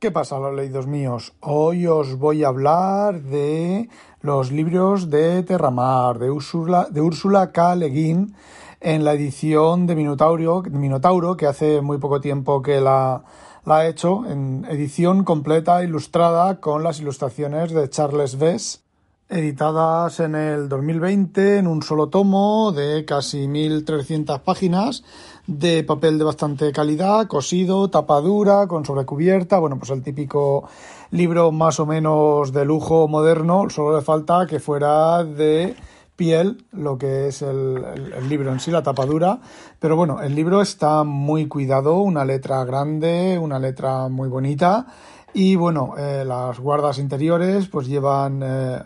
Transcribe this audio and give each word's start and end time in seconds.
¿Qué 0.00 0.12
pasa, 0.12 0.38
los 0.38 0.54
leídos 0.54 0.86
míos? 0.86 1.32
Hoy 1.40 1.88
os 1.88 2.18
voy 2.20 2.44
a 2.44 2.48
hablar 2.48 3.20
de 3.20 3.88
los 4.20 4.52
libros 4.52 5.10
de 5.10 5.42
Terramar, 5.42 6.20
de 6.20 6.30
Úrsula, 6.30 6.86
de 6.88 7.00
Úrsula 7.00 7.50
K. 7.50 7.74
Le 7.74 7.88
Guin, 7.88 8.32
en 8.80 9.02
la 9.02 9.14
edición 9.14 9.88
de 9.88 9.96
Minotauro, 9.96 10.62
Minotauro, 10.70 11.36
que 11.36 11.48
hace 11.48 11.80
muy 11.80 11.98
poco 11.98 12.20
tiempo 12.20 12.62
que 12.62 12.80
la, 12.80 13.24
ha 13.66 13.86
hecho, 13.88 14.24
en 14.24 14.64
edición 14.70 15.24
completa, 15.24 15.82
ilustrada, 15.82 16.60
con 16.60 16.84
las 16.84 17.00
ilustraciones 17.00 17.72
de 17.72 17.90
Charles 17.90 18.38
Vess, 18.38 18.84
editadas 19.28 20.20
en 20.20 20.36
el 20.36 20.68
2020 20.68 21.58
en 21.58 21.66
un 21.66 21.82
solo 21.82 22.08
tomo 22.08 22.70
de 22.70 23.04
casi 23.04 23.48
1.300 23.48 24.42
páginas 24.42 25.02
de 25.48 25.82
papel 25.82 26.18
de 26.18 26.24
bastante 26.24 26.70
calidad, 26.72 27.26
cosido, 27.26 27.88
tapadura, 27.88 28.66
con 28.66 28.84
sobrecubierta, 28.84 29.58
bueno, 29.58 29.78
pues 29.78 29.90
el 29.90 30.02
típico 30.02 30.68
libro 31.10 31.52
más 31.52 31.80
o 31.80 31.86
menos 31.86 32.52
de 32.52 32.66
lujo 32.66 33.08
moderno, 33.08 33.70
solo 33.70 33.96
le 33.96 34.02
falta 34.04 34.46
que 34.46 34.60
fuera 34.60 35.24
de 35.24 35.74
piel, 36.16 36.66
lo 36.72 36.98
que 36.98 37.28
es 37.28 37.40
el, 37.40 37.82
libro 38.28 38.52
en 38.52 38.60
sí, 38.60 38.70
la 38.70 38.82
tapadura, 38.82 39.40
pero 39.80 39.96
bueno, 39.96 40.20
el 40.20 40.34
libro 40.34 40.60
está 40.60 41.02
muy 41.02 41.48
cuidado, 41.48 41.96
una 41.96 42.26
letra 42.26 42.62
grande, 42.64 43.38
una 43.40 43.58
letra 43.58 44.08
muy 44.08 44.28
bonita, 44.28 44.86
y 45.32 45.56
bueno, 45.56 45.94
eh, 45.96 46.24
las 46.26 46.60
guardas 46.60 46.98
interiores 46.98 47.68
pues 47.68 47.88
llevan... 47.88 48.42
Eh, 48.44 48.82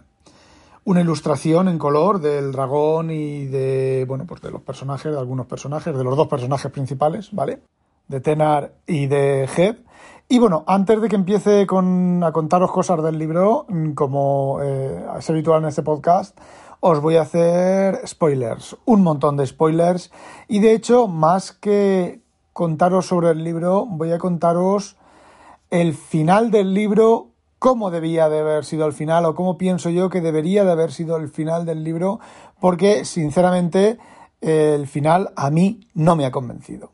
una 0.84 1.00
ilustración 1.00 1.68
en 1.68 1.78
color 1.78 2.20
del 2.20 2.52
dragón 2.52 3.10
y 3.10 3.46
de, 3.46 4.04
bueno, 4.09 4.24
pues 4.27 4.41
de 4.41 4.50
los 4.50 4.62
personajes, 4.62 5.12
de 5.12 5.18
algunos 5.18 5.46
personajes, 5.46 5.96
de 5.96 6.05
los 6.05 6.16
dos 6.16 6.28
personajes 6.28 6.70
principales, 6.72 7.32
¿vale? 7.32 7.60
De 8.08 8.20
Tenar 8.20 8.74
y 8.86 9.06
de 9.06 9.48
Head. 9.56 9.77
Y 10.28 10.38
bueno, 10.38 10.64
antes 10.66 11.00
de 11.00 11.08
que 11.08 11.16
empiece 11.16 11.66
con, 11.66 12.24
a 12.24 12.32
contaros 12.32 12.72
cosas 12.72 13.02
del 13.02 13.18
libro, 13.18 13.66
como 13.95 14.58
eh, 14.62 15.05
es 15.19 15.30
habitual 15.30 15.62
en 15.62 15.69
este 15.69 15.83
podcast, 15.83 16.39
os 16.80 17.00
voy 17.00 17.17
a 17.17 17.22
hacer 17.22 18.00
spoilers, 18.06 18.77
un 18.84 19.02
montón 19.02 19.36
de 19.36 19.46
spoilers. 19.46 20.11
Y 20.48 20.58
de 20.58 20.72
hecho, 20.74 21.06
más 21.06 21.52
que 21.52 22.22
contaros 22.52 23.06
sobre 23.06 23.30
el 23.30 23.44
libro, 23.44 23.86
voy 23.86 24.11
a 24.11 24.19
contaros 24.19 24.96
el 25.70 25.94
final 25.94 26.50
del 26.50 26.74
libro 26.74 27.31
cómo 27.62 27.92
debía 27.92 28.28
de 28.28 28.41
haber 28.41 28.64
sido 28.64 28.86
el 28.86 28.92
final 28.92 29.24
o 29.24 29.36
cómo 29.36 29.56
pienso 29.56 29.88
yo 29.88 30.10
que 30.10 30.20
debería 30.20 30.64
de 30.64 30.72
haber 30.72 30.91
sido 30.91 31.16
el 31.16 31.28
final 31.28 31.64
del 31.64 31.84
libro, 31.84 32.18
porque 32.60 33.05
sinceramente 33.05 33.98
el 34.41 34.88
final 34.88 35.30
a 35.36 35.48
mí 35.52 35.78
no 35.94 36.16
me 36.16 36.27
ha 36.27 36.33
convencido. 36.33 36.90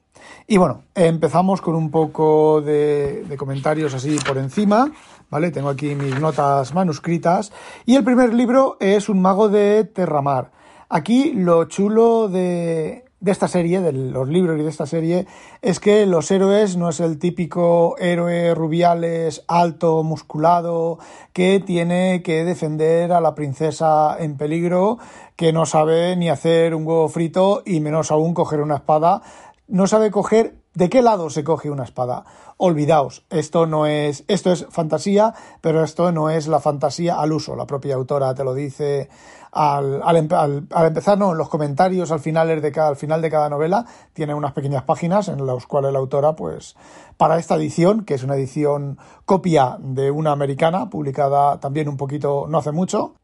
Y 0.47 0.59
bueno, 0.59 0.83
empezamos 0.95 1.63
con 1.63 1.75
un 1.75 1.91
poco 1.91 2.61
de, 2.61 3.25
comentarios 3.39 3.95
así 3.95 4.19
por 4.19 4.37
encima, 4.37 4.93
¿vale? 5.31 5.51
Tengo 5.53 5.71
aquí 5.71 5.95
mis 5.95 6.21
notas 6.21 6.75
manuscritas. 6.75 7.51
Y 7.87 7.97
el 7.97 8.05
primer 8.05 8.35
libro 8.35 8.77
es 8.79 9.09
Un 9.09 9.23
mago 9.23 9.49
de 9.49 9.85
Terramar. 9.85 10.51
Aquí 10.91 11.33
lo 11.33 11.65
chulo 11.65 12.29
de, 12.29 13.08
de 13.21 13.33
esta 13.33 13.49
serie, 13.49 13.81
de 13.81 13.93
los 13.93 14.29
libros 14.29 14.59
y 14.59 14.63
de 14.63 14.69
esta 14.69 14.87
serie, 14.87 15.27
es 15.61 15.81
que 15.81 16.07
los 16.07 16.31
héroes 16.31 16.77
no 16.77 16.89
es 16.89 17.01
el 17.01 17.19
típico 17.19 17.97
héroe 17.99 18.55
rubiales, 18.55 19.45
alto, 19.49 20.03
musculado, 20.05 20.99
que 21.33 21.61
tiene 21.61 22.23
que 22.23 22.45
defender 22.45 23.13
a 23.13 23.21
la 23.21 23.35
princesa 23.35 24.17
en 24.19 24.37
peligro, 24.37 24.99
que 25.35 25.53
no 25.53 25.67
sabe 25.67 26.15
ni 26.17 26.29
hacer 26.29 26.75
un 26.75 26.87
huevo 26.87 27.09
frito 27.09 27.63
y 27.67 27.81
menos 27.81 28.11
aún 28.11 28.35
coger 28.35 28.61
una 28.61 28.77
espada. 28.77 29.23
No 29.67 29.87
sabe 29.87 30.11
coger 30.11 30.58
de 30.79 30.89
qué 30.89 31.03
lado 31.03 31.29
se 31.29 31.43
coge 31.43 31.71
una 31.71 31.83
espada. 31.83 32.25
Olvidaos, 32.57 33.25
esto 33.31 33.67
no 33.67 33.87
es, 33.87 34.23
esto 34.29 34.53
es 34.53 34.65
fantasía, 34.71 35.35
pero 35.61 35.83
esto 35.83 36.13
no 36.13 36.31
es 36.31 36.47
la 36.47 36.61
fantasía 36.61 37.19
al 37.19 37.33
uso. 37.33 37.57
La 37.57 37.67
propia 37.67 37.97
autora 37.97 38.33
te 38.33 38.45
lo 38.45 38.55
dice 38.55 39.09
al, 39.51 40.01
al, 40.05 40.17
empezar, 40.17 41.19
no, 41.19 41.33
en 41.33 41.39
los 41.39 41.49
comentarios 41.49 42.13
al 42.13 42.21
final, 42.21 42.61
de 42.63 42.71
cada, 42.71 42.91
al 42.91 42.97
final 42.97 43.21
de 43.21 43.29
cada 43.29 43.49
novela 43.49 43.87
tiene 44.13 44.35
unas 44.35 44.53
pequeñas 44.53 44.85
páginas 44.85 45.27
en 45.27 45.45
las 45.45 45.67
cuales 45.67 45.93
la 45.93 45.99
autora, 45.99 46.37
pues, 46.37 46.77
para 47.17 47.39
esta 47.39 47.57
edición, 47.57 48.05
que 48.05 48.15
es 48.15 48.23
una 48.23 48.37
edición 48.37 48.99
copia 49.25 49.79
de 49.81 50.13
una 50.13 50.31
americana, 50.31 50.91
publicada 50.91 51.59
también 51.59 51.89
un 51.89 51.97
poquito, 51.97 52.47
no 52.49 52.59
hace 52.59 52.71
mucho, 52.71 53.15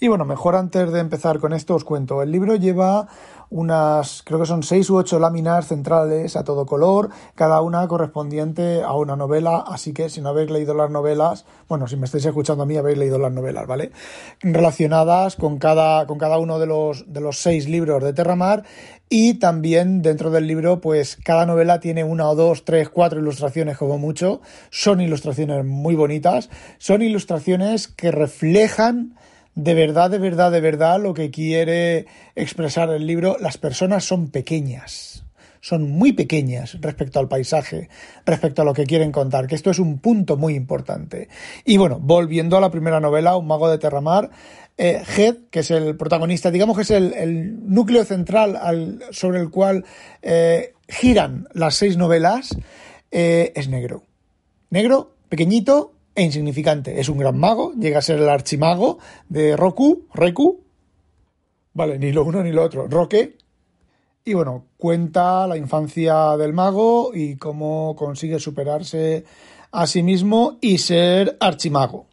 y 0.00 0.08
bueno, 0.08 0.24
mejor 0.24 0.56
antes 0.56 0.92
de 0.92 1.00
empezar 1.00 1.38
con 1.38 1.52
esto 1.52 1.74
os 1.74 1.84
cuento. 1.84 2.22
El 2.22 2.30
libro 2.30 2.54
lleva 2.56 3.08
unas, 3.50 4.22
creo 4.24 4.38
que 4.38 4.46
son 4.46 4.62
seis 4.62 4.90
u 4.90 4.96
ocho 4.96 5.18
láminas 5.18 5.68
centrales 5.68 6.36
a 6.36 6.44
todo 6.44 6.66
color, 6.66 7.08
cada 7.34 7.62
una 7.62 7.86
correspondiente 7.88 8.82
a 8.82 8.92
una 8.92 9.16
novela, 9.16 9.64
así 9.66 9.92
que 9.92 10.10
si 10.10 10.20
no 10.20 10.28
habéis 10.28 10.50
leído 10.50 10.74
las 10.74 10.90
novelas, 10.90 11.46
bueno, 11.68 11.86
si 11.88 11.96
me 11.96 12.04
estáis 12.04 12.26
escuchando 12.26 12.64
a 12.64 12.66
mí 12.66 12.76
habéis 12.76 12.98
leído 12.98 13.18
las 13.18 13.32
novelas, 13.32 13.66
¿vale? 13.66 13.90
Relacionadas 14.40 15.36
con 15.36 15.58
cada, 15.58 16.06
con 16.06 16.18
cada 16.18 16.38
uno 16.38 16.58
de 16.58 16.66
los, 16.66 17.10
de 17.12 17.20
los 17.20 17.38
seis 17.38 17.68
libros 17.68 18.02
de 18.04 18.12
Terramar 18.12 18.64
y 19.10 19.34
también 19.34 20.02
dentro 20.02 20.30
del 20.30 20.46
libro, 20.46 20.82
pues 20.82 21.16
cada 21.24 21.46
novela 21.46 21.80
tiene 21.80 22.04
una 22.04 22.28
o 22.28 22.34
dos, 22.34 22.66
tres, 22.66 22.90
cuatro 22.90 23.18
ilustraciones 23.18 23.78
como 23.78 23.96
mucho. 23.96 24.42
Son 24.70 25.00
ilustraciones 25.00 25.64
muy 25.64 25.94
bonitas. 25.94 26.50
Son 26.76 27.00
ilustraciones 27.00 27.88
que 27.88 28.10
reflejan 28.10 29.16
de 29.58 29.74
verdad, 29.74 30.08
de 30.08 30.18
verdad, 30.18 30.52
de 30.52 30.60
verdad 30.60 31.02
lo 31.02 31.14
que 31.14 31.32
quiere 31.32 32.06
expresar 32.36 32.90
el 32.90 33.08
libro. 33.08 33.36
Las 33.40 33.58
personas 33.58 34.04
son 34.04 34.30
pequeñas, 34.30 35.24
son 35.60 35.90
muy 35.90 36.12
pequeñas 36.12 36.80
respecto 36.80 37.18
al 37.18 37.26
paisaje, 37.26 37.88
respecto 38.24 38.62
a 38.62 38.64
lo 38.64 38.72
que 38.72 38.86
quieren 38.86 39.10
contar, 39.10 39.48
que 39.48 39.56
esto 39.56 39.72
es 39.72 39.80
un 39.80 39.98
punto 39.98 40.36
muy 40.36 40.54
importante. 40.54 41.28
Y 41.64 41.76
bueno, 41.76 41.98
volviendo 42.00 42.56
a 42.56 42.60
la 42.60 42.70
primera 42.70 43.00
novela, 43.00 43.36
Un 43.36 43.48
mago 43.48 43.68
de 43.68 43.78
Terramar, 43.78 44.30
eh, 44.76 45.02
Head, 45.16 45.48
que 45.50 45.60
es 45.60 45.72
el 45.72 45.96
protagonista, 45.96 46.52
digamos 46.52 46.76
que 46.76 46.82
es 46.82 46.92
el, 46.92 47.68
núcleo 47.68 48.04
central 48.04 49.00
sobre 49.10 49.40
el 49.40 49.50
cual 49.50 49.84
eh, 50.22 50.72
giran 50.88 51.48
las 51.52 51.74
seis 51.74 51.96
novelas, 51.96 52.56
eh, 53.10 53.52
es 53.56 53.68
negro. 53.68 54.04
Negro, 54.70 55.16
pequeñito, 55.28 55.97
e 56.18 56.22
insignificante. 56.24 56.98
Es 56.98 57.08
un 57.08 57.18
gran 57.18 57.38
mago, 57.38 57.72
llega 57.74 58.00
a 58.00 58.02
ser 58.02 58.18
el 58.18 58.28
archimago 58.28 58.98
de 59.28 59.56
Roku, 59.56 60.08
Reku. 60.12 60.64
Vale, 61.74 61.96
ni 61.96 62.10
lo 62.10 62.24
uno 62.24 62.42
ni 62.42 62.50
lo 62.50 62.64
otro. 62.64 62.88
Roque. 62.88 63.36
Y 64.24 64.34
bueno, 64.34 64.64
cuenta 64.76 65.46
la 65.46 65.56
infancia 65.56 66.36
del 66.36 66.52
mago 66.52 67.12
y 67.14 67.36
cómo 67.36 67.94
consigue 67.96 68.40
superarse 68.40 69.24
a 69.70 69.86
sí 69.86 70.02
mismo 70.02 70.58
y 70.60 70.78
ser 70.78 71.36
archimago. 71.38 72.06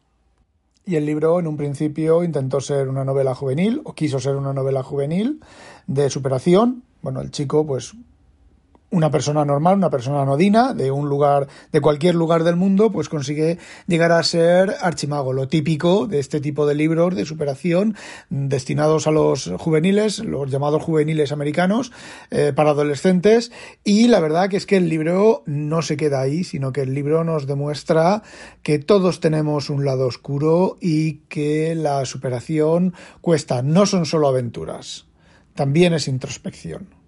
Y 0.85 0.97
el 0.97 1.05
libro 1.07 1.39
en 1.39 1.47
un 1.47 1.57
principio 1.57 2.23
intentó 2.23 2.61
ser 2.61 2.87
una 2.87 3.03
novela 3.03 3.33
juvenil, 3.33 3.81
o 3.85 3.93
quiso 3.93 4.19
ser 4.19 4.35
una 4.35 4.53
novela 4.53 4.83
juvenil 4.83 5.41
de 5.87 6.11
superación. 6.11 6.83
Bueno, 7.01 7.21
el 7.21 7.31
chico 7.31 7.65
pues 7.65 7.95
una 8.95 9.11
persona 9.11 9.43
normal, 9.43 9.75
una 9.75 9.89
persona 9.89 10.21
anodina, 10.21 10.73
de 10.73 10.89
un 10.89 11.09
lugar, 11.09 11.49
de 11.73 11.81
cualquier 11.81 12.15
lugar 12.15 12.45
del 12.45 12.55
mundo, 12.55 12.93
pues 12.93 13.09
consigue 13.09 13.57
llegar 13.87 14.13
a 14.13 14.23
ser 14.23 14.73
archimago, 14.79 15.33
lo 15.33 15.49
típico 15.49 16.07
de 16.07 16.19
este 16.19 16.39
tipo 16.39 16.65
de 16.65 16.75
libros 16.75 17.13
de 17.13 17.25
superación 17.25 17.97
destinados 18.29 19.05
a 19.05 19.11
los 19.11 19.51
juveniles, 19.57 20.19
los 20.19 20.49
llamados 20.49 20.81
juveniles 20.81 21.33
americanos, 21.33 21.91
eh, 22.31 22.53
para 22.55 22.69
adolescentes, 22.69 23.51
y 23.83 24.07
la 24.07 24.21
verdad 24.21 24.47
que 24.47 24.55
es 24.55 24.65
que 24.65 24.77
el 24.77 24.87
libro 24.87 25.43
no 25.45 25.81
se 25.81 25.97
queda 25.97 26.21
ahí, 26.21 26.45
sino 26.45 26.71
que 26.71 26.81
el 26.81 26.93
libro 26.93 27.25
nos 27.25 27.47
demuestra 27.47 28.23
que 28.63 28.79
todos 28.79 29.19
tenemos 29.19 29.69
un 29.69 29.83
lado 29.83 30.07
oscuro 30.07 30.77
y 30.79 31.15
que 31.27 31.75
la 31.75 32.05
superación 32.05 32.93
cuesta, 33.19 33.61
no 33.61 33.85
son 33.85 34.05
solo 34.05 34.29
aventuras, 34.29 35.05
también 35.53 35.93
es 35.93 36.07
introspección 36.07 37.04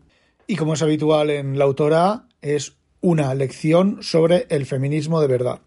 y 0.47 0.55
como 0.55 0.73
es 0.73 0.81
habitual 0.81 1.29
en 1.29 1.59
la 1.59 1.65
autora, 1.65 2.23
es 2.41 2.73
una 3.01 3.33
lección 3.35 3.99
sobre 4.01 4.47
el 4.49 4.65
feminismo 4.65 5.21
de 5.21 5.27
verdad. 5.27 5.59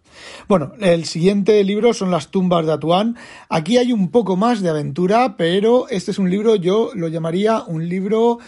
Bueno, 0.48 0.72
el 0.80 1.04
siguiente 1.04 1.62
libro 1.62 1.94
son 1.94 2.10
Las 2.10 2.28
tumbas 2.28 2.66
de 2.66 2.72
Atuán. 2.72 3.16
Aquí 3.48 3.78
hay 3.78 3.92
un 3.92 4.10
poco 4.10 4.36
más 4.36 4.60
de 4.60 4.71
aventura, 4.71 5.36
pero 5.36 5.88
este 5.88 6.10
es 6.10 6.18
un 6.18 6.30
libro, 6.30 6.56
yo 6.56 6.91
lo 6.94 7.09
llamaría 7.09 7.62
un 7.62 7.88
libro 7.88 8.38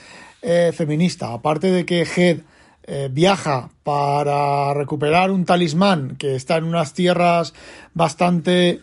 eh, 0.41 0.73
feminista. 0.75 1.33
Aparte 1.33 1.71
de 1.71 1.87
que 1.87 2.03
Head 2.03 2.39
eh, 2.85 3.09
viaja 3.13 3.71
para 3.85 4.75
recuperar 4.75 5.31
un 5.31 5.45
talismán 5.45 6.17
que 6.17 6.35
está 6.35 6.57
en 6.57 6.65
unas 6.65 6.95
tierras 6.95 7.55
bastante 7.95 8.81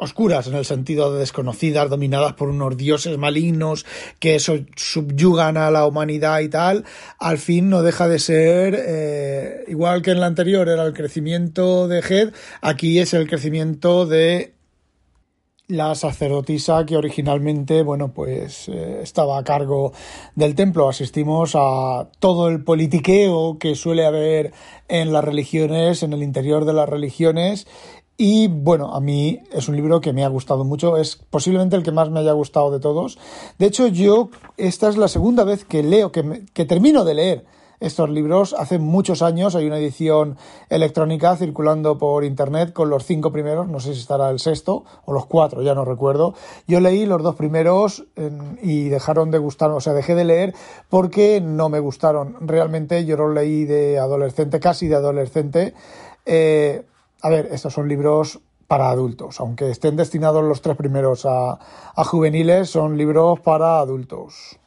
oscuras 0.00 0.46
en 0.46 0.54
el 0.54 0.64
sentido 0.64 1.12
de 1.12 1.20
desconocidas, 1.20 1.90
dominadas 1.90 2.32
por 2.32 2.48
unos 2.48 2.76
dioses 2.76 3.16
malignos 3.18 3.86
que 4.18 4.40
subyugan 4.40 5.56
a 5.56 5.70
la 5.70 5.86
humanidad 5.86 6.40
y 6.40 6.48
tal, 6.48 6.84
al 7.18 7.38
fin 7.38 7.68
no 7.68 7.82
deja 7.82 8.08
de 8.08 8.18
ser, 8.18 8.74
eh, 8.78 9.64
igual 9.68 10.02
que 10.02 10.10
en 10.10 10.20
la 10.20 10.26
anterior 10.26 10.68
era 10.68 10.84
el 10.84 10.94
crecimiento 10.94 11.86
de 11.86 12.00
Head, 12.00 12.32
aquí 12.62 12.98
es 12.98 13.14
el 13.14 13.28
crecimiento 13.28 14.06
de 14.06 14.54
la 15.70 15.94
sacerdotisa 15.94 16.84
que 16.84 16.96
originalmente, 16.96 17.82
bueno, 17.82 18.12
pues 18.12 18.68
eh, 18.68 19.00
estaba 19.02 19.38
a 19.38 19.44
cargo 19.44 19.92
del 20.34 20.54
templo. 20.54 20.88
Asistimos 20.88 21.52
a 21.54 22.08
todo 22.18 22.48
el 22.48 22.64
politiqueo 22.64 23.58
que 23.58 23.74
suele 23.74 24.04
haber 24.04 24.52
en 24.88 25.12
las 25.12 25.24
religiones, 25.24 26.02
en 26.02 26.12
el 26.12 26.22
interior 26.22 26.64
de 26.64 26.72
las 26.72 26.88
religiones. 26.88 27.66
Y 28.22 28.48
bueno, 28.48 28.94
a 28.94 29.00
mí 29.00 29.40
es 29.50 29.66
un 29.70 29.76
libro 29.76 30.02
que 30.02 30.12
me 30.12 30.26
ha 30.26 30.28
gustado 30.28 30.62
mucho, 30.62 30.98
es 30.98 31.16
posiblemente 31.16 31.74
el 31.74 31.82
que 31.82 31.90
más 31.90 32.10
me 32.10 32.20
haya 32.20 32.32
gustado 32.32 32.70
de 32.70 32.78
todos. 32.78 33.18
De 33.58 33.64
hecho, 33.64 33.86
yo, 33.86 34.28
esta 34.58 34.90
es 34.90 34.98
la 34.98 35.08
segunda 35.08 35.42
vez 35.42 35.64
que 35.64 35.82
leo, 35.82 36.12
que, 36.12 36.44
que 36.52 36.66
termino 36.66 37.06
de 37.06 37.14
leer 37.14 37.44
estos 37.80 38.10
libros. 38.10 38.52
Hace 38.52 38.78
muchos 38.78 39.22
años 39.22 39.54
hay 39.54 39.66
una 39.66 39.78
edición 39.78 40.36
electrónica 40.68 41.34
circulando 41.34 41.96
por 41.96 42.24
internet 42.24 42.74
con 42.74 42.90
los 42.90 43.06
cinco 43.06 43.32
primeros, 43.32 43.68
no 43.68 43.80
sé 43.80 43.94
si 43.94 44.00
estará 44.00 44.28
el 44.28 44.38
sexto 44.38 44.84
o 45.06 45.14
los 45.14 45.24
cuatro, 45.24 45.62
ya 45.62 45.74
no 45.74 45.86
recuerdo. 45.86 46.34
Yo 46.68 46.78
leí 46.80 47.06
los 47.06 47.22
dos 47.22 47.36
primeros 47.36 48.04
y 48.60 48.90
dejaron 48.90 49.30
de 49.30 49.38
gustar, 49.38 49.70
o 49.70 49.80
sea, 49.80 49.94
dejé 49.94 50.14
de 50.14 50.24
leer 50.24 50.54
porque 50.90 51.40
no 51.40 51.70
me 51.70 51.80
gustaron. 51.80 52.36
Realmente 52.42 53.06
yo 53.06 53.16
los 53.16 53.32
leí 53.32 53.64
de 53.64 53.98
adolescente, 53.98 54.60
casi 54.60 54.88
de 54.88 54.96
adolescente. 54.96 55.72
Eh, 56.26 56.84
a 57.22 57.28
ver, 57.28 57.48
estos 57.52 57.72
son 57.72 57.88
libros 57.88 58.40
para 58.66 58.90
adultos, 58.90 59.40
aunque 59.40 59.70
estén 59.70 59.96
destinados 59.96 60.44
los 60.44 60.62
tres 60.62 60.76
primeros 60.76 61.26
a, 61.26 61.58
a 61.94 62.04
juveniles, 62.04 62.70
son 62.70 62.96
libros 62.96 63.40
para 63.40 63.80
adultos. 63.80 64.58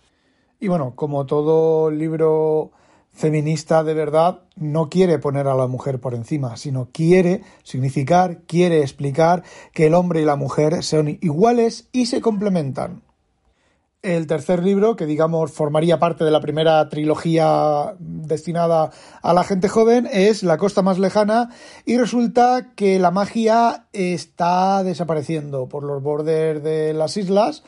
Y 0.59 0.67
bueno, 0.67 0.93
como 0.95 1.25
todo 1.25 1.89
libro 1.89 2.71
feminista 3.13 3.83
de 3.83 3.93
verdad 3.93 4.41
no 4.55 4.89
quiere 4.89 5.19
poner 5.19 5.47
a 5.47 5.55
la 5.55 5.67
mujer 5.67 5.99
por 5.99 6.15
encima, 6.15 6.57
sino 6.57 6.89
quiere 6.91 7.43
significar, 7.63 8.41
quiere 8.47 8.81
explicar 8.81 9.43
que 9.71 9.85
el 9.87 9.93
hombre 9.93 10.21
y 10.21 10.25
la 10.25 10.35
mujer 10.35 10.83
son 10.83 11.07
iguales 11.21 11.87
y 11.91 12.07
se 12.07 12.21
complementan. 12.21 13.03
El 14.03 14.27
tercer 14.27 14.61
libro, 14.61 14.97
que 14.97 15.05
digamos 15.05 15.53
formaría 15.53 15.97
parte 15.97 16.25
de 16.25 16.31
la 16.31 16.41
primera 16.41 16.89
trilogía 16.89 17.95
destinada 17.99 18.91
a 19.21 19.33
la 19.33 19.45
gente 19.45 19.69
joven, 19.69 20.09
es 20.11 20.43
La 20.43 20.57
costa 20.57 20.81
más 20.81 20.99
lejana 20.99 21.51
y 21.85 21.97
resulta 21.97 22.73
que 22.75 22.99
la 22.99 23.11
magia 23.11 23.85
está 23.93 24.83
desapareciendo 24.83 25.69
por 25.69 25.85
los 25.85 26.03
bordes 26.03 26.61
de 26.61 26.93
las 26.93 27.15
islas, 27.15 27.63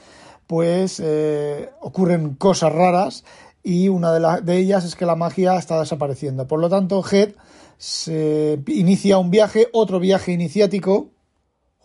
pues 0.46 1.02
eh, 1.02 1.70
ocurren 1.80 2.36
cosas 2.36 2.74
raras 2.74 3.24
y 3.64 3.88
una 3.88 4.12
de, 4.12 4.42
de 4.42 4.58
ellas 4.58 4.84
es 4.84 4.98
que 4.98 5.06
la 5.06 5.16
magia 5.16 5.56
está 5.56 5.80
desapareciendo. 5.80 6.50
Por 6.50 6.60
lo 6.60 6.68
tanto, 6.68 7.02
Head 7.10 7.30
se 7.78 8.60
inicia 8.68 9.20
un 9.20 9.32
viaje, 9.32 9.70
otro 9.72 10.02
viaje 10.02 10.34
iniciático, 10.34 11.12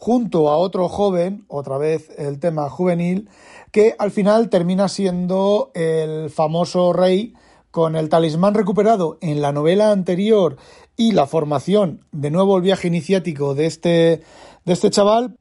junto 0.00 0.48
a 0.48 0.56
otro 0.56 0.88
joven, 0.88 1.44
otra 1.46 1.76
vez 1.76 2.08
el 2.16 2.40
tema 2.40 2.70
juvenil, 2.70 3.28
que 3.70 3.94
al 3.98 4.10
final 4.10 4.48
termina 4.48 4.88
siendo 4.88 5.70
el 5.74 6.30
famoso 6.30 6.94
rey 6.94 7.34
con 7.70 7.96
el 7.96 8.08
talismán 8.08 8.54
recuperado 8.54 9.18
en 9.20 9.42
la 9.42 9.52
novela 9.52 9.92
anterior 9.92 10.56
y 10.96 11.12
la 11.12 11.26
formación, 11.26 12.06
de 12.12 12.30
nuevo 12.30 12.56
el 12.56 12.62
viaje 12.62 12.88
iniciático 12.88 13.54
de 13.54 13.66
este, 13.66 14.22
de 14.64 14.72
este 14.72 14.88
chaval. 14.88 15.36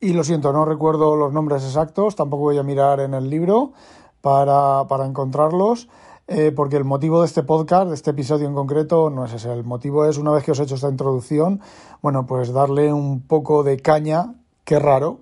Y 0.00 0.12
lo 0.12 0.24
siento, 0.24 0.52
no 0.52 0.64
recuerdo 0.64 1.14
los 1.14 1.32
nombres 1.32 1.62
exactos, 1.62 2.16
tampoco 2.16 2.42
voy 2.42 2.58
a 2.58 2.64
mirar 2.64 2.98
en 2.98 3.14
el 3.14 3.30
libro, 3.30 3.74
para, 4.20 4.88
para 4.88 5.06
encontrarlos. 5.06 5.88
Eh, 6.26 6.52
porque 6.56 6.76
el 6.76 6.84
motivo 6.84 7.20
de 7.20 7.26
este 7.26 7.42
podcast, 7.42 7.88
de 7.88 7.94
este 7.94 8.12
episodio 8.12 8.48
en 8.48 8.54
concreto, 8.54 9.10
no 9.10 9.26
es 9.26 9.34
ese. 9.34 9.52
El 9.52 9.64
motivo 9.64 10.06
es, 10.06 10.16
una 10.16 10.30
vez 10.30 10.42
que 10.42 10.52
os 10.52 10.58
he 10.58 10.62
hecho 10.62 10.76
esta 10.76 10.88
introducción, 10.88 11.60
bueno, 12.00 12.26
pues 12.26 12.52
darle 12.52 12.92
un 12.92 13.20
poco 13.20 13.62
de 13.62 13.78
caña, 13.78 14.34
qué 14.64 14.78
raro, 14.78 15.18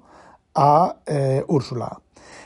a 0.54 0.96
eh, 1.06 1.44
Úrsula. 1.48 2.00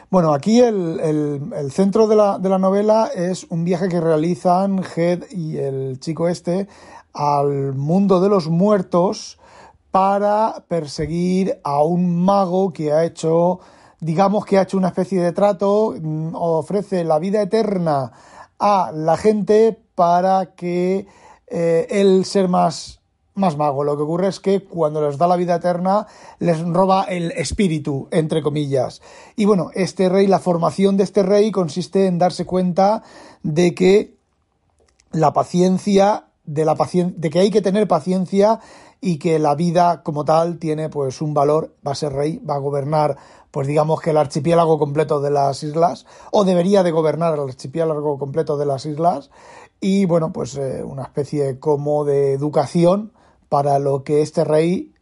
Bueno, 0.09 0.33
aquí 0.33 0.61
el, 0.61 1.01
el, 1.01 1.71
centro 1.71 2.07
de 2.07 2.17
la, 2.17 2.39
de 2.39 2.49
la, 2.49 2.59
novela 2.59 3.11
es 3.15 3.45
un 3.51 3.65
viaje 3.65 3.89
que 3.89 4.01
realizan 4.01 4.83
Head 4.83 5.25
y 5.33 5.59
el 5.59 5.99
chico 6.01 6.29
este 6.29 6.69
al 7.13 7.75
mundo 7.75 8.21
de 8.21 8.29
los 8.29 8.49
muertos 8.49 9.39
para 9.91 10.65
perseguir 10.69 11.59
a 11.65 11.83
un 11.83 12.25
mago 12.25 12.73
que 12.73 12.93
ha 12.93 13.05
hecho 13.05 13.61
digamos 14.01 14.45
que 14.45 14.59
ha 14.59 14.63
hecho 14.63 14.77
una 14.77 14.89
especie 14.89 15.21
de 15.21 15.33
trato, 15.33 15.95
mm, 16.01 16.35
ofrece 16.35 17.05
la 17.05 17.19
vida 17.19 17.43
eterna 17.43 18.13
a 18.59 18.91
la 18.93 19.17
gente 19.17 19.79
para 19.95 20.55
que 20.55 21.07
eh, 21.49 21.87
él 21.91 22.25
ser 22.25 22.49
más, 22.49 23.01
más 23.35 23.57
mago. 23.57 23.85
Lo 23.85 23.97
que 23.97 24.03
ocurre 24.03 24.29
es 24.29 24.41
que 24.41 24.65
cuando 24.65 25.07
les 25.07 25.19
da 25.19 25.27
la 25.27 25.37
vida 25.37 25.57
eterna 25.57 26.07
les 26.39 26.61
roba 26.61 27.05
el 27.05 27.33
espíritu, 27.33 28.09
entre 28.11 28.43
comillas. 28.43 29.03
Y 29.37 29.45
bueno, 29.45 29.71
este 29.75 30.09
rey, 30.09 30.27
la 30.27 30.39
formación 30.39 30.97
de 30.97 31.05
este 31.05 31.23
rey 31.23 31.51
consiste 31.51 32.07
en 32.07 32.19
darse 32.19 32.45
cuenta 32.45 33.03
de 33.43 33.75
que 33.75 34.17
la 35.13 35.33
paciencia, 35.33 36.25
de, 36.45 36.65
la 36.65 36.77
de 36.95 37.31
que 37.31 37.39
hay 37.39 37.51
que 37.51 37.63
tener 37.63 37.87
paciencia 37.87 38.61
y 39.01 39.19
que 39.19 39.39
la 39.39 39.55
vida 39.55 40.03
como 40.03 40.25
tal 40.25 40.59
tiene 40.59 40.89
pues 40.89 41.21
un 41.21 41.35
valor, 41.35 41.75
va 41.87 41.93
a 41.93 41.97
ser 41.97 42.13
rey, 42.13 42.39
va 42.39 42.55
a 42.55 42.59
gobernar 42.59 43.17
pues 43.57 43.67
digamos 43.67 44.03
que 44.03 44.11
el 44.11 44.19
archipiélago 44.19 44.79
completo 44.79 45.23
de 45.23 45.31
las 45.31 45.63
islas, 45.63 46.05
o 46.31 46.45
debería 46.45 46.83
de 46.83 46.91
gobernar 46.91 47.33
el 47.33 47.41
archipiélago 47.41 48.19
completo 48.19 48.59
de 48.59 48.67
las 48.67 48.85
islas, 48.85 49.31
y 49.81 50.05
bueno, 50.05 50.31
pues 50.31 50.59
eh, 50.59 50.83
una 50.85 51.05
especie 51.05 51.59
como 51.59 52.05
de 52.05 52.35
educación 52.35 53.13
para 53.49 53.79
lo 53.79 54.05
que 54.05 54.21
este 54.21 54.45
rey 54.45 54.93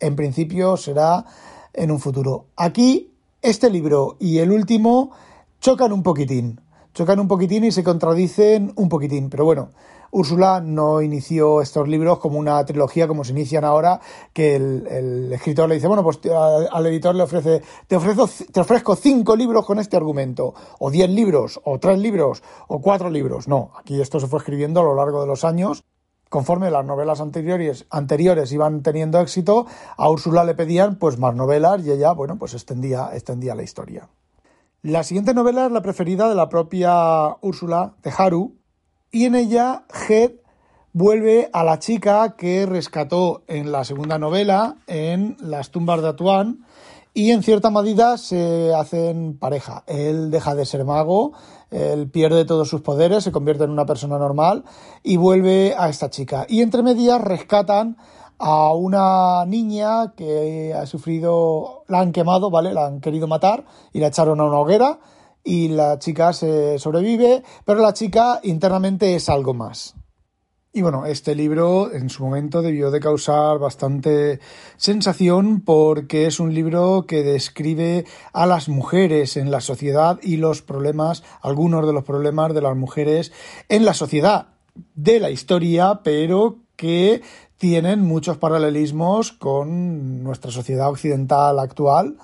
en 0.00 0.16
principio 0.16 0.78
será 0.78 1.26
en 1.74 1.90
un 1.90 2.00
futuro. 2.00 2.46
Aquí, 2.56 3.12
este 3.42 3.68
libro 3.68 4.16
y 4.18 4.38
el 4.38 4.52
último 4.52 5.10
chocan 5.60 5.92
un 5.92 6.02
poquitín, 6.02 6.62
chocan 6.94 7.20
un 7.20 7.28
poquitín 7.28 7.64
y 7.64 7.72
se 7.72 7.84
contradicen 7.84 8.72
un 8.76 8.88
poquitín, 8.88 9.28
pero 9.28 9.44
bueno, 9.44 9.68
Úrsula 10.10 10.60
no 10.60 11.02
inició 11.02 11.60
estos 11.60 11.88
libros 11.88 12.18
como 12.18 12.38
una 12.38 12.64
trilogía 12.64 13.06
como 13.06 13.24
se 13.24 13.32
inician 13.32 13.64
ahora, 13.64 14.00
que 14.32 14.56
el, 14.56 15.32
escritor 15.32 15.68
le 15.68 15.76
dice, 15.76 15.86
bueno, 15.86 16.02
pues 16.02 16.20
al 16.70 16.86
editor 16.86 17.14
le 17.14 17.22
ofrece, 17.24 17.62
te, 17.86 17.96
ofrezco, 17.96 18.28
te 18.52 18.60
ofrezco 18.60 18.96
cinco 18.96 19.36
libros 19.36 19.66
con 19.66 19.78
este 19.78 19.96
argumento, 19.96 20.54
o 20.78 20.90
diez 20.90 21.10
libros, 21.10 21.60
o 21.64 21.78
tres 21.78 21.98
libros, 21.98 22.42
o 22.68 22.80
cuatro 22.80 23.10
libros. 23.10 23.48
No, 23.48 23.72
aquí 23.78 24.00
esto 24.00 24.20
se 24.20 24.26
fue 24.26 24.38
escribiendo 24.38 24.80
a 24.80 24.84
lo 24.84 24.94
largo 24.94 25.20
de 25.20 25.26
los 25.26 25.44
años. 25.44 25.84
Conforme 26.28 26.70
las 26.70 26.84
novelas 26.84 27.22
anteriores, 27.22 27.86
anteriores 27.90 28.52
iban 28.52 28.82
teniendo 28.82 29.18
éxito, 29.20 29.66
a 29.96 30.10
Úrsula 30.10 30.44
le 30.44 30.54
pedían 30.54 30.96
pues 30.96 31.18
más 31.18 31.34
novelas 31.34 31.84
y 31.86 31.90
ella, 31.90 32.12
bueno, 32.12 32.36
pues 32.38 32.52
extendía, 32.52 33.10
extendía 33.14 33.54
la 33.54 33.62
historia. 33.62 34.08
La 34.82 35.02
siguiente 35.02 35.34
novela 35.34 35.66
es 35.66 35.72
la 35.72 35.82
preferida 35.82 36.28
de 36.28 36.34
la 36.34 36.48
propia 36.48 37.36
Úrsula, 37.40 37.94
de 38.02 38.12
Haru, 38.16 38.57
y 39.10 39.24
en 39.24 39.34
ella 39.34 39.84
Head 40.08 40.32
vuelve 40.92 41.48
a 41.52 41.64
la 41.64 41.78
chica 41.78 42.34
que 42.36 42.66
rescató 42.66 43.42
en 43.46 43.72
la 43.72 43.84
segunda 43.84 44.18
novela, 44.18 44.76
en 44.86 45.36
Las 45.40 45.70
tumbas 45.70 46.02
de 46.02 46.08
Atuán, 46.08 46.64
y 47.14 47.30
en 47.30 47.42
cierta 47.42 47.70
medida 47.70 48.18
se 48.18 48.72
hacen 48.74 49.38
pareja. 49.38 49.82
Él 49.86 50.30
deja 50.30 50.54
de 50.54 50.66
ser 50.66 50.84
mago, 50.84 51.32
él 51.70 52.08
pierde 52.10 52.44
todos 52.44 52.68
sus 52.68 52.80
poderes, 52.80 53.24
se 53.24 53.32
convierte 53.32 53.64
en 53.64 53.70
una 53.70 53.86
persona 53.86 54.18
normal 54.18 54.64
y 55.02 55.16
vuelve 55.16 55.74
a 55.76 55.88
esta 55.88 56.10
chica. 56.10 56.46
Y 56.48 56.62
entre 56.62 56.82
medias 56.82 57.20
rescatan 57.20 57.96
a 58.38 58.72
una 58.72 59.44
niña 59.46 60.12
que 60.16 60.72
ha 60.74 60.86
sufrido, 60.86 61.82
la 61.88 62.00
han 62.00 62.12
quemado, 62.12 62.50
¿vale? 62.50 62.72
La 62.72 62.86
han 62.86 63.00
querido 63.00 63.26
matar 63.26 63.64
y 63.92 63.98
la 63.98 64.08
echaron 64.08 64.40
a 64.40 64.44
una 64.44 64.58
hoguera 64.58 64.98
y 65.44 65.68
la 65.68 65.98
chica 65.98 66.32
se 66.32 66.78
sobrevive, 66.78 67.42
pero 67.64 67.80
la 67.80 67.92
chica 67.92 68.40
internamente 68.42 69.14
es 69.14 69.28
algo 69.28 69.54
más. 69.54 69.94
Y 70.70 70.82
bueno, 70.82 71.06
este 71.06 71.34
libro 71.34 71.92
en 71.92 72.10
su 72.10 72.22
momento 72.22 72.60
debió 72.60 72.90
de 72.90 73.00
causar 73.00 73.58
bastante 73.58 74.38
sensación 74.76 75.62
porque 75.62 76.26
es 76.26 76.40
un 76.40 76.54
libro 76.54 77.06
que 77.06 77.22
describe 77.22 78.04
a 78.34 78.46
las 78.46 78.68
mujeres 78.68 79.38
en 79.38 79.50
la 79.50 79.62
sociedad 79.62 80.20
y 80.22 80.36
los 80.36 80.60
problemas, 80.60 81.24
algunos 81.40 81.86
de 81.86 81.94
los 81.94 82.04
problemas 82.04 82.52
de 82.52 82.60
las 82.60 82.76
mujeres 82.76 83.32
en 83.70 83.86
la 83.86 83.94
sociedad 83.94 84.48
de 84.94 85.20
la 85.20 85.30
historia, 85.30 86.02
pero 86.04 86.58
que 86.76 87.22
tienen 87.56 88.02
muchos 88.02 88.36
paralelismos 88.36 89.32
con 89.32 90.22
nuestra 90.22 90.50
sociedad 90.50 90.90
occidental 90.90 91.58
actual 91.58 92.18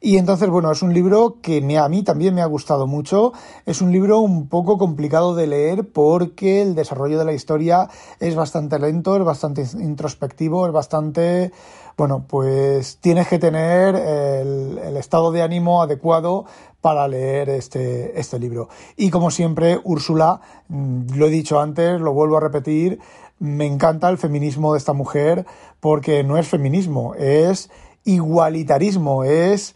y 0.00 0.16
entonces, 0.16 0.48
bueno, 0.48 0.70
es 0.70 0.82
un 0.82 0.94
libro 0.94 1.38
que 1.42 1.58
a 1.76 1.88
mí 1.88 2.02
también 2.04 2.34
me 2.34 2.42
ha 2.42 2.46
gustado 2.46 2.86
mucho. 2.86 3.32
Es 3.66 3.82
un 3.82 3.90
libro 3.90 4.20
un 4.20 4.48
poco 4.48 4.78
complicado 4.78 5.34
de 5.34 5.48
leer 5.48 5.88
porque 5.88 6.62
el 6.62 6.76
desarrollo 6.76 7.18
de 7.18 7.24
la 7.24 7.32
historia 7.32 7.88
es 8.20 8.36
bastante 8.36 8.78
lento, 8.78 9.16
es 9.16 9.24
bastante 9.24 9.66
introspectivo, 9.74 10.66
es 10.66 10.72
bastante... 10.72 11.52
Bueno, 11.96 12.24
pues 12.28 12.98
tienes 13.00 13.26
que 13.26 13.40
tener 13.40 13.96
el, 13.96 14.78
el 14.78 14.96
estado 14.96 15.32
de 15.32 15.42
ánimo 15.42 15.82
adecuado 15.82 16.44
para 16.80 17.08
leer 17.08 17.48
este, 17.48 18.18
este 18.20 18.38
libro. 18.38 18.68
Y 18.96 19.10
como 19.10 19.32
siempre, 19.32 19.80
Úrsula, 19.82 20.40
mm, 20.68 21.14
lo 21.16 21.26
he 21.26 21.30
dicho 21.30 21.58
antes, 21.58 22.00
lo 22.00 22.12
vuelvo 22.12 22.36
a 22.36 22.40
repetir, 22.40 23.00
me 23.40 23.66
encanta 23.66 24.08
el 24.08 24.18
feminismo 24.18 24.72
de 24.72 24.78
esta 24.78 24.92
mujer 24.92 25.44
porque 25.80 26.22
no 26.22 26.38
es 26.38 26.46
feminismo, 26.46 27.14
es 27.16 27.68
igualitarismo, 28.04 29.24
es 29.24 29.74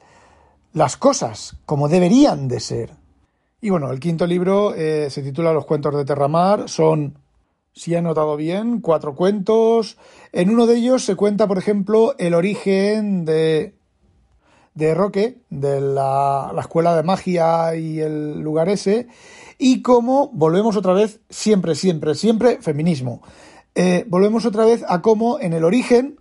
las 0.73 0.97
cosas 0.97 1.57
como 1.67 1.89
deberían 1.89 2.49
de 2.49 2.61
ser. 2.61 2.91
Y 3.61 3.71
bueno, 3.71 3.91
el 3.93 4.01
quinto 4.01 4.27
libro 4.27 4.75
eh, 4.75 5.09
se 5.11 5.23
titula 5.23 5.53
Los 5.53 5.67
cuentos 5.67 5.95
de 5.95 6.05
Terramar, 6.05 6.69
son, 6.69 7.19
si 7.73 7.95
he 7.95 8.03
notado 8.03 8.37
bien, 8.37 8.81
cuatro 8.81 9.15
cuentos. 9.15 9.99
En 10.33 10.51
uno 10.51 10.67
de 10.67 10.77
ellos 10.77 11.05
se 11.05 11.15
cuenta, 11.15 11.47
por 11.47 11.59
ejemplo, 11.59 12.17
el 12.19 12.35
origen 12.35 13.25
de, 13.25 13.75
de 14.75 14.95
Roque, 14.95 15.39
de 15.51 15.81
la, 15.81 16.51
la 16.53 16.61
escuela 16.63 16.97
de 16.97 17.03
magia 17.05 17.77
y 17.77 18.01
el 18.01 18.41
lugar 18.41 18.69
ese, 18.69 19.07
y 19.59 19.81
cómo 19.81 20.31
volvemos 20.33 20.77
otra 20.77 20.93
vez, 20.93 21.21
siempre, 21.31 21.77
siempre, 21.77 22.17
siempre, 22.17 22.59
feminismo. 22.61 23.23
Eh, 23.75 24.05
volvemos 24.09 24.45
otra 24.45 24.65
vez 24.65 24.85
a 24.89 25.01
cómo 25.01 25.39
en 25.39 25.53
el 25.53 25.65
origen 25.65 26.19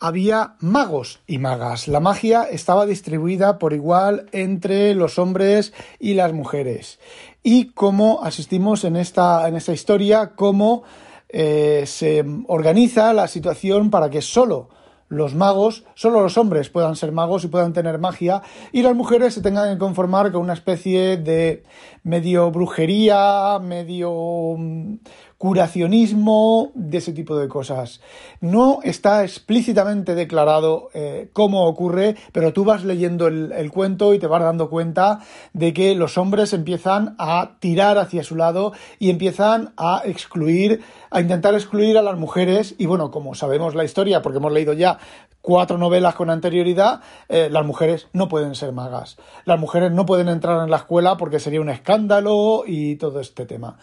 había 0.00 0.54
magos 0.60 1.20
y 1.26 1.38
magas. 1.38 1.86
La 1.86 2.00
magia 2.00 2.44
estaba 2.44 2.86
distribuida 2.86 3.58
por 3.58 3.74
igual 3.74 4.26
entre 4.32 4.94
los 4.94 5.18
hombres 5.18 5.74
y 5.98 6.14
las 6.14 6.32
mujeres. 6.32 6.98
Y 7.42 7.66
cómo 7.72 8.20
asistimos 8.22 8.84
en 8.84 8.96
esta, 8.96 9.46
en 9.46 9.56
historia, 9.56 10.32
cómo 10.34 10.82
eh, 11.28 11.84
se 11.86 12.24
organiza 12.48 13.12
la 13.12 13.28
situación 13.28 13.90
para 13.90 14.10
que 14.10 14.22
solo 14.22 14.70
los 15.10 15.34
magos, 15.34 15.84
solo 15.94 16.22
los 16.22 16.38
hombres 16.38 16.70
puedan 16.70 16.94
ser 16.94 17.10
magos 17.10 17.44
y 17.44 17.48
puedan 17.48 17.72
tener 17.72 17.98
magia, 17.98 18.42
y 18.72 18.82
las 18.82 18.94
mujeres 18.94 19.34
se 19.34 19.42
tengan 19.42 19.72
que 19.72 19.78
conformar 19.78 20.30
con 20.30 20.40
una 20.40 20.52
especie 20.52 21.16
de 21.16 21.64
medio 22.04 22.50
brujería, 22.52 23.58
medio 23.60 24.54
mm, 24.56 24.94
curacionismo, 25.40 26.70
de 26.74 26.98
ese 26.98 27.14
tipo 27.14 27.34
de 27.34 27.48
cosas. 27.48 28.02
No 28.42 28.80
está 28.82 29.24
explícitamente 29.24 30.14
declarado 30.14 30.90
eh, 30.92 31.30
cómo 31.32 31.64
ocurre, 31.64 32.16
pero 32.32 32.52
tú 32.52 32.64
vas 32.64 32.84
leyendo 32.84 33.26
el, 33.26 33.70
cuento 33.72 34.12
y 34.12 34.18
te 34.18 34.26
vas 34.26 34.42
dando 34.42 34.68
cuenta 34.68 35.20
de 35.54 35.72
que 35.72 35.94
los 35.94 36.18
hombres 36.18 36.52
empiezan 36.52 37.16
a 37.18 37.52
tirar 37.58 37.96
hacia 37.96 38.22
su 38.22 38.36
lado 38.36 38.74
y 38.98 39.08
empiezan 39.08 39.72
a 39.78 40.02
excluir, 40.04 40.82
a 41.10 41.22
intentar 41.22 41.54
excluir 41.54 41.96
a 41.96 42.02
las 42.02 42.18
mujeres. 42.18 42.74
Y 42.76 42.84
bueno, 42.84 43.10
como 43.10 43.34
sabemos 43.34 43.74
la 43.74 43.84
historia, 43.84 44.20
porque 44.20 44.40
hemos 44.40 44.52
leído 44.52 44.74
ya 44.74 44.98
cuatro 45.40 45.78
novelas 45.78 46.16
con 46.16 46.28
anterioridad, 46.28 47.00
eh, 47.30 47.48
las 47.50 47.64
mujeres 47.64 48.08
no 48.12 48.28
pueden 48.28 48.54
ser 48.54 48.72
magas. 48.72 49.16
Las 49.46 49.58
mujeres 49.58 49.90
no 49.90 50.04
pueden 50.04 50.28
entrar 50.28 50.62
en 50.62 50.70
la 50.70 50.76
escuela 50.76 51.16
porque 51.16 51.40
sería 51.40 51.62
un 51.62 51.70
escándalo 51.70 52.64
y 52.66 52.96
todo 52.96 53.20
este 53.20 53.46
tema. 53.46 53.78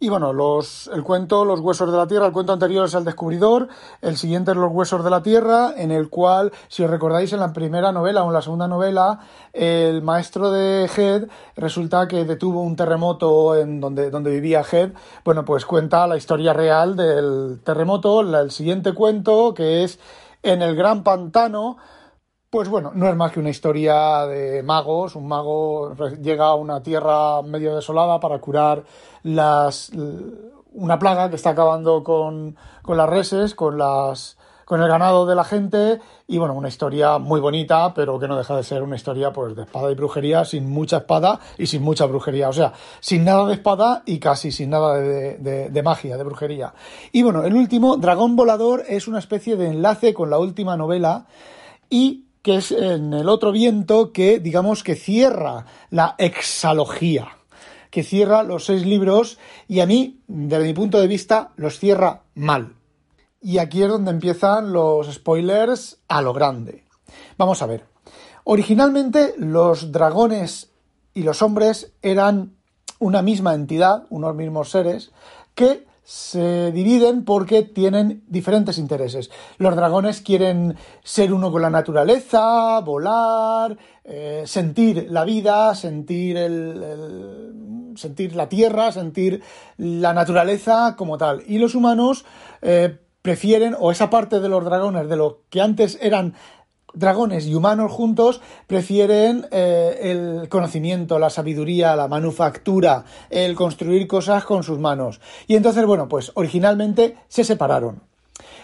Y 0.00 0.10
bueno, 0.10 0.32
los, 0.32 0.88
el 0.94 1.02
cuento 1.02 1.44
Los 1.44 1.58
huesos 1.58 1.90
de 1.90 1.96
la 1.96 2.06
tierra, 2.06 2.26
el 2.26 2.32
cuento 2.32 2.52
anterior 2.52 2.86
es 2.86 2.94
El 2.94 3.04
descubridor, 3.04 3.68
el 4.00 4.16
siguiente 4.16 4.52
es 4.52 4.56
Los 4.56 4.70
huesos 4.70 5.02
de 5.02 5.10
la 5.10 5.24
tierra, 5.24 5.72
en 5.76 5.90
el 5.90 6.08
cual, 6.08 6.52
si 6.68 6.84
os 6.84 6.90
recordáis, 6.90 7.32
en 7.32 7.40
la 7.40 7.52
primera 7.52 7.90
novela 7.90 8.22
o 8.22 8.28
en 8.28 8.32
la 8.32 8.42
segunda 8.42 8.68
novela, 8.68 9.18
el 9.52 10.02
maestro 10.02 10.52
de 10.52 10.88
Head 10.96 11.28
resulta 11.56 12.06
que 12.06 12.24
detuvo 12.24 12.62
un 12.62 12.76
terremoto 12.76 13.56
en 13.56 13.80
donde, 13.80 14.10
donde 14.10 14.30
vivía 14.30 14.62
Head. 14.70 14.92
Bueno, 15.24 15.44
pues 15.44 15.66
cuenta 15.66 16.06
la 16.06 16.16
historia 16.16 16.52
real 16.52 16.94
del 16.94 17.60
terremoto. 17.64 18.20
el 18.20 18.52
siguiente 18.52 18.92
cuento, 18.92 19.52
que 19.52 19.82
es 19.82 19.98
En 20.44 20.62
el 20.62 20.76
gran 20.76 21.02
pantano, 21.02 21.78
pues 22.50 22.68
bueno, 22.68 22.92
no 22.94 23.08
es 23.08 23.16
más 23.16 23.32
que 23.32 23.40
una 23.40 23.50
historia 23.50 24.26
de 24.26 24.62
magos. 24.62 25.16
Un 25.16 25.28
mago 25.28 25.94
llega 26.20 26.46
a 26.46 26.54
una 26.54 26.82
tierra 26.82 27.42
medio 27.42 27.74
desolada 27.76 28.18
para 28.20 28.38
curar 28.38 28.84
las, 29.22 29.90
una 30.72 30.98
plaga 30.98 31.28
que 31.28 31.36
está 31.36 31.50
acabando 31.50 32.02
con, 32.02 32.56
con 32.82 32.96
las 32.96 33.08
reses, 33.08 33.54
con 33.54 33.76
las 33.76 34.36
con 34.64 34.82
el 34.82 34.88
ganado 34.88 35.24
de 35.24 35.34
la 35.34 35.44
gente 35.44 35.98
y 36.26 36.36
bueno, 36.36 36.52
una 36.52 36.68
historia 36.68 37.16
muy 37.16 37.40
bonita, 37.40 37.94
pero 37.94 38.18
que 38.18 38.28
no 38.28 38.36
deja 38.36 38.54
de 38.54 38.62
ser 38.62 38.82
una 38.82 38.96
historia 38.96 39.32
pues 39.32 39.56
de 39.56 39.62
espada 39.62 39.90
y 39.90 39.94
brujería, 39.94 40.44
sin 40.44 40.68
mucha 40.68 40.98
espada 40.98 41.40
y 41.56 41.64
sin 41.64 41.80
mucha 41.80 42.04
brujería, 42.04 42.50
o 42.50 42.52
sea, 42.52 42.74
sin 43.00 43.24
nada 43.24 43.46
de 43.46 43.54
espada 43.54 44.02
y 44.04 44.18
casi 44.18 44.52
sin 44.52 44.68
nada 44.68 44.96
de, 44.98 45.38
de, 45.38 45.70
de 45.70 45.82
magia, 45.82 46.18
de 46.18 46.22
brujería. 46.22 46.74
Y 47.12 47.22
bueno, 47.22 47.44
el 47.44 47.54
último, 47.54 47.96
Dragón 47.96 48.36
Volador, 48.36 48.84
es 48.86 49.08
una 49.08 49.20
especie 49.20 49.56
de 49.56 49.68
enlace 49.68 50.12
con 50.12 50.28
la 50.28 50.38
última 50.38 50.76
novela 50.76 51.24
y 51.88 52.27
que 52.42 52.56
es 52.56 52.72
en 52.72 53.12
el 53.12 53.28
otro 53.28 53.52
viento 53.52 54.12
que 54.12 54.38
digamos 54.38 54.82
que 54.82 54.94
cierra 54.94 55.66
la 55.90 56.14
exalogía 56.18 57.38
que 57.90 58.02
cierra 58.02 58.42
los 58.42 58.66
seis 58.66 58.84
libros 58.84 59.38
y 59.66 59.80
a 59.80 59.86
mí, 59.86 60.20
desde 60.26 60.64
mi 60.64 60.74
punto 60.74 61.00
de 61.00 61.06
vista, 61.06 61.50
los 61.56 61.78
cierra 61.78 62.22
mal. 62.34 62.74
Y 63.40 63.58
aquí 63.58 63.82
es 63.82 63.88
donde 63.88 64.10
empiezan 64.10 64.72
los 64.72 65.12
spoilers 65.12 65.98
a 66.08 66.22
lo 66.22 66.32
grande. 66.32 66.84
Vamos 67.36 67.62
a 67.62 67.66
ver. 67.66 67.84
Originalmente 68.44 69.34
los 69.38 69.92
dragones 69.92 70.70
y 71.14 71.22
los 71.22 71.42
hombres 71.42 71.92
eran 72.02 72.56
una 72.98 73.22
misma 73.22 73.54
entidad, 73.54 74.04
unos 74.10 74.34
mismos 74.34 74.70
seres, 74.70 75.12
que 75.54 75.86
se 76.08 76.72
dividen 76.72 77.26
porque 77.26 77.64
tienen 77.64 78.24
diferentes 78.28 78.78
intereses. 78.78 79.30
Los 79.58 79.76
dragones 79.76 80.22
quieren 80.22 80.74
ser 81.04 81.34
uno 81.34 81.52
con 81.52 81.60
la 81.60 81.68
naturaleza, 81.68 82.80
volar, 82.80 83.76
eh, 84.04 84.44
sentir 84.46 85.08
la 85.10 85.24
vida, 85.24 85.74
sentir 85.74 86.38
el, 86.38 87.92
sentir 87.94 88.34
la 88.36 88.48
tierra, 88.48 88.90
sentir 88.90 89.42
la 89.76 90.14
naturaleza 90.14 90.96
como 90.96 91.18
tal. 91.18 91.42
Y 91.46 91.58
los 91.58 91.74
humanos 91.74 92.24
eh, 92.62 92.96
prefieren, 93.20 93.76
o 93.78 93.90
esa 93.90 94.08
parte 94.08 94.40
de 94.40 94.48
los 94.48 94.64
dragones, 94.64 95.10
de 95.10 95.16
lo 95.16 95.42
que 95.50 95.60
antes 95.60 95.98
eran 96.00 96.32
dragones 96.94 97.46
y 97.46 97.54
humanos 97.54 97.92
juntos 97.92 98.40
prefieren 98.66 99.46
eh, 99.50 99.98
el 100.02 100.48
conocimiento, 100.48 101.18
la 101.18 101.30
sabiduría, 101.30 101.96
la 101.96 102.08
manufactura, 102.08 103.04
el 103.30 103.54
construir 103.54 104.06
cosas 104.06 104.44
con 104.44 104.62
sus 104.62 104.78
manos. 104.78 105.20
Y 105.46 105.56
entonces, 105.56 105.84
bueno, 105.86 106.08
pues 106.08 106.32
originalmente 106.34 107.16
se 107.28 107.44
separaron. 107.44 108.08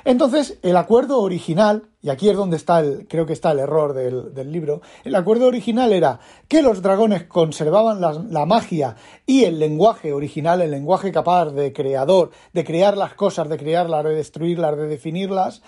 Entonces, 0.04 0.58
el 0.62 0.76
acuerdo 0.76 1.20
original, 1.20 1.84
y 2.02 2.10
aquí 2.10 2.28
es 2.28 2.36
donde 2.36 2.58
está 2.58 2.80
el, 2.80 3.08
creo 3.08 3.24
que 3.24 3.32
está 3.32 3.52
el 3.52 3.58
error 3.58 3.94
del, 3.94 4.34
del 4.34 4.52
libro, 4.52 4.82
el 5.02 5.14
acuerdo 5.14 5.46
original 5.46 5.94
era 5.94 6.20
que 6.46 6.60
los 6.60 6.82
dragones 6.82 7.24
conservaban 7.24 8.02
la, 8.02 8.12
la, 8.12 8.44
magia 8.44 8.96
y 9.24 9.44
el 9.44 9.58
lenguaje 9.58 10.12
original, 10.12 10.60
el 10.60 10.72
lenguaje 10.72 11.10
capaz 11.10 11.46
de 11.52 11.72
creador, 11.72 12.30
de 12.52 12.64
crear 12.64 12.98
las 12.98 13.14
cosas, 13.14 13.48
de 13.48 13.56
crearlas, 13.56 14.04
de 14.04 14.14
destruirlas, 14.14 14.76
de 14.76 14.88
definirlas, 14.88 15.62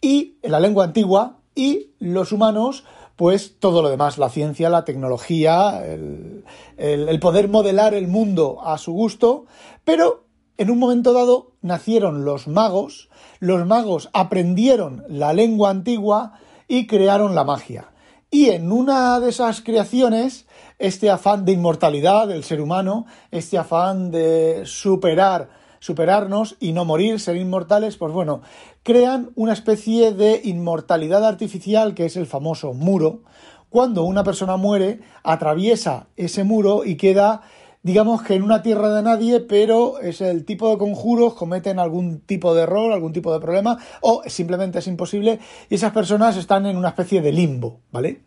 y 0.00 0.36
la 0.42 0.60
lengua 0.60 0.84
antigua, 0.84 1.39
y 1.54 1.90
los 1.98 2.32
humanos, 2.32 2.84
pues 3.16 3.58
todo 3.58 3.82
lo 3.82 3.90
demás, 3.90 4.18
la 4.18 4.30
ciencia, 4.30 4.70
la 4.70 4.84
tecnología, 4.84 5.84
el, 5.84 6.44
el, 6.76 7.20
poder 7.20 7.48
modelar 7.48 7.94
el 7.94 8.08
mundo 8.08 8.58
a 8.64 8.78
su 8.78 8.92
gusto, 8.92 9.46
pero 9.84 10.24
en 10.56 10.70
un 10.70 10.78
momento 10.78 11.12
dado 11.12 11.52
nacieron 11.60 12.24
los 12.24 12.48
magos, 12.48 13.10
los 13.38 13.66
magos 13.66 14.08
aprendieron 14.12 15.04
la 15.08 15.32
lengua 15.32 15.70
antigua 15.70 16.38
y 16.68 16.86
crearon 16.86 17.34
la 17.34 17.44
magia. 17.44 17.92
Y 18.30 18.50
en 18.50 18.70
una 18.70 19.18
de 19.18 19.30
esas 19.30 19.60
creaciones, 19.60 20.46
este 20.78 21.10
afán 21.10 21.44
de 21.44 21.52
inmortalidad 21.52 22.28
del 22.28 22.44
ser 22.44 22.60
humano, 22.60 23.06
este 23.30 23.58
afán 23.58 24.10
de 24.10 24.62
superar 24.64 25.60
superarnos 25.80 26.56
y 26.60 26.72
no 26.72 26.84
morir, 26.84 27.18
ser 27.18 27.36
inmortales, 27.36 27.96
pues 27.96 28.12
bueno, 28.12 28.42
crean 28.82 29.30
una 29.34 29.52
especie 29.52 30.12
de 30.12 30.40
inmortalidad 30.44 31.24
artificial 31.24 31.94
que 31.94 32.06
es 32.06 32.16
el 32.16 32.26
famoso 32.26 32.72
muro. 32.72 33.22
Cuando 33.68 34.04
una 34.04 34.24
persona 34.24 34.56
muere, 34.56 35.00
atraviesa 35.22 36.08
ese 36.16 36.44
muro 36.44 36.84
y 36.84 36.96
queda 36.96 37.42
digamos 37.82 38.22
que 38.22 38.34
en 38.34 38.42
una 38.42 38.62
tierra 38.62 38.94
de 38.94 39.02
nadie, 39.02 39.40
pero 39.40 40.00
es 40.00 40.20
el 40.20 40.44
tipo 40.44 40.70
de 40.70 40.78
conjuros, 40.78 41.34
cometen 41.34 41.78
algún 41.78 42.20
tipo 42.20 42.54
de 42.54 42.62
error, 42.62 42.92
algún 42.92 43.12
tipo 43.12 43.32
de 43.32 43.40
problema, 43.40 43.78
o 44.02 44.22
simplemente 44.26 44.80
es 44.80 44.86
imposible, 44.86 45.40
y 45.68 45.76
esas 45.76 45.92
personas 45.92 46.36
están 46.36 46.66
en 46.66 46.76
una 46.76 46.88
especie 46.88 47.22
de 47.22 47.32
limbo, 47.32 47.80
¿vale? 47.90 48.22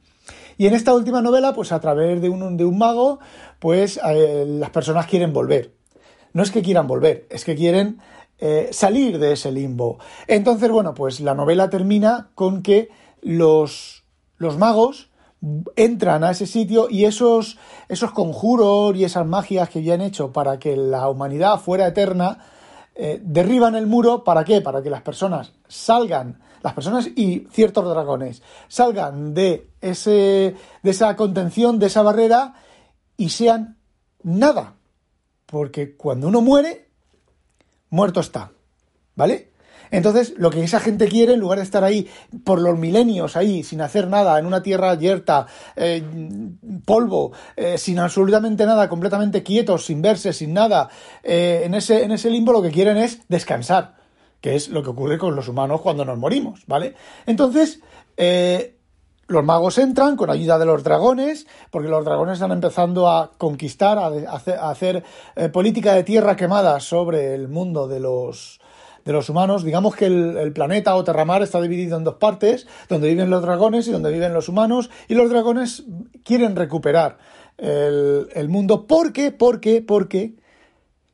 Y 0.58 0.68
en 0.68 0.74
esta 0.74 0.94
última 0.94 1.22
novela, 1.22 1.54
pues 1.54 1.72
a 1.72 1.80
través 1.80 2.22
de 2.22 2.30
un, 2.30 2.58
de 2.58 2.66
un 2.66 2.78
mago, 2.78 3.20
pues 3.60 4.00
eh, 4.04 4.46
las 4.48 4.70
personas 4.72 5.06
quieren 5.08 5.34
volver 5.34 5.72
no 6.34 6.42
es 6.42 6.52
que 6.52 6.62
quieran 6.62 6.88
volver, 6.88 7.28
es 7.30 7.46
que 7.46 7.56
quieren 7.56 8.00
eh, 8.46 8.74
salir 8.74 9.20
de 9.20 9.32
ese 9.32 9.54
limbo. 9.54 10.00
Entonces, 10.28 10.70
bueno, 10.70 10.94
pues 10.94 11.22
la 11.22 11.34
novela 11.34 11.70
termina 11.70 12.32
con 12.36 12.62
que 12.62 12.90
los, 13.22 14.04
los 14.36 14.58
magos 14.58 15.12
entran 15.78 16.26
a 16.26 16.32
ese 16.32 16.46
sitio 16.46 16.90
y 16.90 17.06
esos, 17.06 17.58
esos 17.88 18.12
conjuros 18.12 18.98
y 18.98 19.06
esas 19.06 19.26
magias 19.26 19.70
que 19.70 19.80
habían 19.80 20.02
hecho 20.02 20.34
para 20.34 20.60
que 20.60 20.76
la 20.76 21.08
humanidad 21.08 21.58
fuera 21.58 21.88
eterna, 21.88 22.40
eh, 22.96 23.22
derriban 23.24 23.76
el 23.76 23.88
muro, 23.88 24.26
¿para 24.26 24.44
qué? 24.44 24.60
Para 24.60 24.84
que 24.84 24.90
las 24.90 25.04
personas 25.04 25.54
salgan, 25.70 26.42
las 26.62 26.74
personas 26.74 27.08
y 27.16 27.48
ciertos 27.50 27.88
dragones, 27.90 28.42
salgan 28.68 29.34
de, 29.34 29.70
ese, 29.80 30.58
de 30.84 30.92
esa 30.92 31.16
contención, 31.16 31.80
de 31.80 31.86
esa 31.86 32.02
barrera 32.02 32.56
y 33.16 33.30
sean 33.30 33.78
nada, 34.22 34.76
porque 35.46 35.96
cuando 35.96 36.28
uno 36.28 36.42
muere, 36.42 36.83
muerto 37.94 38.20
está. 38.20 38.52
¿Vale? 39.16 39.52
Entonces, 39.92 40.34
lo 40.38 40.50
que 40.50 40.64
esa 40.64 40.80
gente 40.80 41.08
quiere, 41.08 41.34
en 41.34 41.40
lugar 41.40 41.60
de 41.60 41.64
estar 41.64 41.84
ahí 41.84 42.10
por 42.44 42.60
los 42.60 42.80
milenios, 42.80 43.38
ahí, 43.38 43.62
sin 43.62 43.80
hacer 43.80 44.08
nada, 44.08 44.40
en 44.40 44.48
una 44.48 44.64
tierra 44.64 44.96
yerta, 44.96 45.46
eh, 45.76 46.04
polvo, 46.84 47.32
eh, 47.56 47.78
sin 47.78 48.00
absolutamente 48.00 48.66
nada, 48.66 48.90
completamente 48.90 49.44
quietos, 49.44 49.86
sin 49.86 50.02
verse, 50.02 50.34
sin 50.34 50.52
nada, 50.52 50.90
eh, 51.22 51.62
en, 51.66 51.76
ese, 51.76 52.04
en 52.04 52.12
ese 52.12 52.32
limbo 52.32 52.52
lo 52.52 52.64
que 52.64 52.72
quieren 52.72 52.98
es 52.98 53.22
descansar, 53.28 53.94
que 54.42 54.56
es 54.56 54.70
lo 54.70 54.82
que 54.82 54.90
ocurre 54.90 55.20
con 55.20 55.36
los 55.36 55.48
humanos 55.48 55.82
cuando 55.82 56.04
nos 56.04 56.18
morimos, 56.18 56.66
¿vale? 56.66 56.96
Entonces, 57.28 57.80
los 59.34 59.44
magos 59.44 59.78
entran 59.78 60.16
con 60.16 60.30
ayuda 60.30 60.58
de 60.58 60.66
los 60.66 60.84
dragones, 60.84 61.48
porque 61.72 61.90
los 61.90 62.06
dragones 62.06 62.36
están 62.36 62.52
empezando 62.52 63.10
a 63.10 63.32
conquistar, 63.38 63.98
a, 63.98 64.70
hacer, 64.70 65.04
eh, 65.36 65.50
política 65.50 65.94
de 65.94 66.04
tierra 66.04 66.36
quemada 66.36 66.80
sobre 66.80 67.36
el 67.36 67.50
mundo 67.50 67.88
de 67.88 68.00
los, 68.00 68.62
de 69.04 69.12
los 69.12 69.30
humanos. 69.30 69.64
Digamos 69.64 69.96
que 69.96 70.06
el, 70.06 70.54
planeta 70.54 70.96
o 70.96 71.04
Terramar 71.04 71.42
está 71.42 71.60
dividido 71.60 71.98
en 71.98 72.04
dos 72.04 72.16
partes, 72.16 72.68
donde 72.88 73.10
viven 73.10 73.30
los 73.30 73.42
dragones 73.42 73.88
y 73.88 73.92
donde 73.92 74.12
viven 74.12 74.34
los 74.34 74.48
humanos, 74.48 74.90
y 75.08 75.16
los 75.16 75.30
dragones 75.30 75.84
quieren 76.24 76.56
recuperar 76.56 77.18
el, 77.58 78.30
el 78.34 78.50
mundo. 78.50 78.88
¿Por 78.88 79.12
qué? 79.12 79.32
Porque, 79.32 79.82
porque 79.82 80.36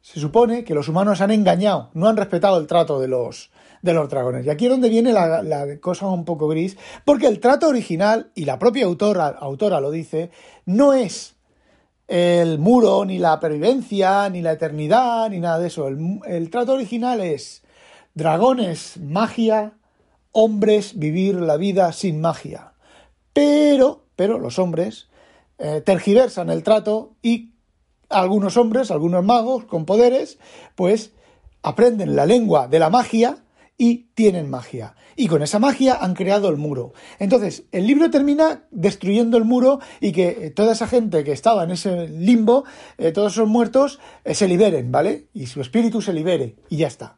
se 0.01 0.19
supone 0.19 0.63
que 0.63 0.73
los 0.73 0.87
humanos 0.87 1.21
han 1.21 1.31
engañado, 1.31 1.89
no 1.93 2.07
han 2.07 2.17
respetado 2.17 2.59
el 2.59 2.67
trato 2.67 2.99
de 2.99 3.07
los, 3.07 3.51
de 3.81 3.93
los 3.93 4.09
dragones. 4.09 4.45
Y 4.45 4.49
aquí 4.49 4.65
es 4.65 4.71
donde 4.71 4.89
viene 4.89 5.13
la, 5.13 5.65
cosa 5.79 6.07
un 6.07 6.25
poco 6.25 6.47
gris, 6.47 6.77
porque 7.05 7.27
el 7.27 7.39
trato 7.39 7.67
original, 7.67 8.31
y 8.35 8.45
la 8.45 8.59
propia 8.59 8.85
autora, 8.85 9.27
autora 9.27 9.79
lo 9.79 9.91
dice, 9.91 10.31
no 10.65 10.93
es 10.93 11.35
el 12.07 12.57
muro, 12.59 13.05
ni 13.05 13.19
la 13.19 13.39
pervivencia, 13.39 14.29
ni 14.29 14.41
la 14.41 14.53
eternidad, 14.53 15.29
ni 15.29 15.39
nada 15.39 15.59
de 15.59 15.67
eso. 15.67 15.87
El, 15.87 16.49
trato 16.49 16.73
original 16.73 17.21
es 17.21 17.63
dragones, 18.15 18.97
magia, 18.97 19.73
hombres, 20.31 20.97
vivir 20.97 21.35
la 21.35 21.57
vida 21.57 21.91
sin 21.93 22.19
magia. 22.19 22.73
Pero, 23.33 24.05
pero 24.15 24.39
los 24.39 24.59
hombres 24.59 25.07
eh, 25.59 25.81
tergiversan 25.85 26.49
el 26.49 26.63
trato 26.63 27.13
y 27.21 27.53
algunos 28.09 28.57
hombres, 28.57 28.89
algunos 28.89 29.23
magos 29.23 29.65
con 29.65 29.85
poderes, 29.85 30.39
pues 30.75 31.11
aprenden 31.61 32.15
la 32.15 32.25
lengua 32.25 32.67
de 32.67 32.79
la 32.79 32.89
magia 32.89 33.37
y 33.81 34.09
tienen 34.13 34.49
magia. 34.49 34.93
Y 35.15 35.27
con 35.27 35.41
esa 35.41 35.57
magia 35.57 35.97
han 35.99 36.13
creado 36.13 36.49
el 36.49 36.57
muro. 36.57 36.91
Entonces, 37.17 37.63
el 37.71 37.87
libro 37.87 38.11
termina 38.11 38.65
destruyendo 38.71 39.37
el 39.37 39.45
muro 39.45 39.79
y 40.01 40.11
que 40.11 40.27
eh, 40.27 40.51
toda 40.51 40.73
esa 40.73 40.85
gente 40.85 41.23
que 41.23 41.31
estaba 41.31 41.63
en 41.63 41.71
ese 41.71 42.09
limbo, 42.09 42.65
eh, 42.97 43.13
todos 43.13 43.31
esos 43.31 43.47
muertos, 43.47 43.99
eh, 44.25 44.35
se 44.35 44.49
liberen, 44.49 44.91
¿vale? 44.91 45.29
Y 45.33 45.47
su 45.47 45.61
espíritu 45.61 46.01
se 46.01 46.11
libere 46.11 46.57
y 46.67 46.77
ya 46.77 46.87
está. 46.87 47.17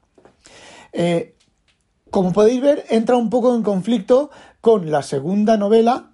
como 2.12 2.32
podéis 2.32 2.62
ver, 2.62 2.86
entra 2.89 3.15
un 3.15 3.32
poco 3.32 3.56
en 3.56 3.63
conflicto 3.63 4.30
con 4.60 4.91
la 4.91 5.01
segunda 5.01 5.58
novela, 5.58 6.12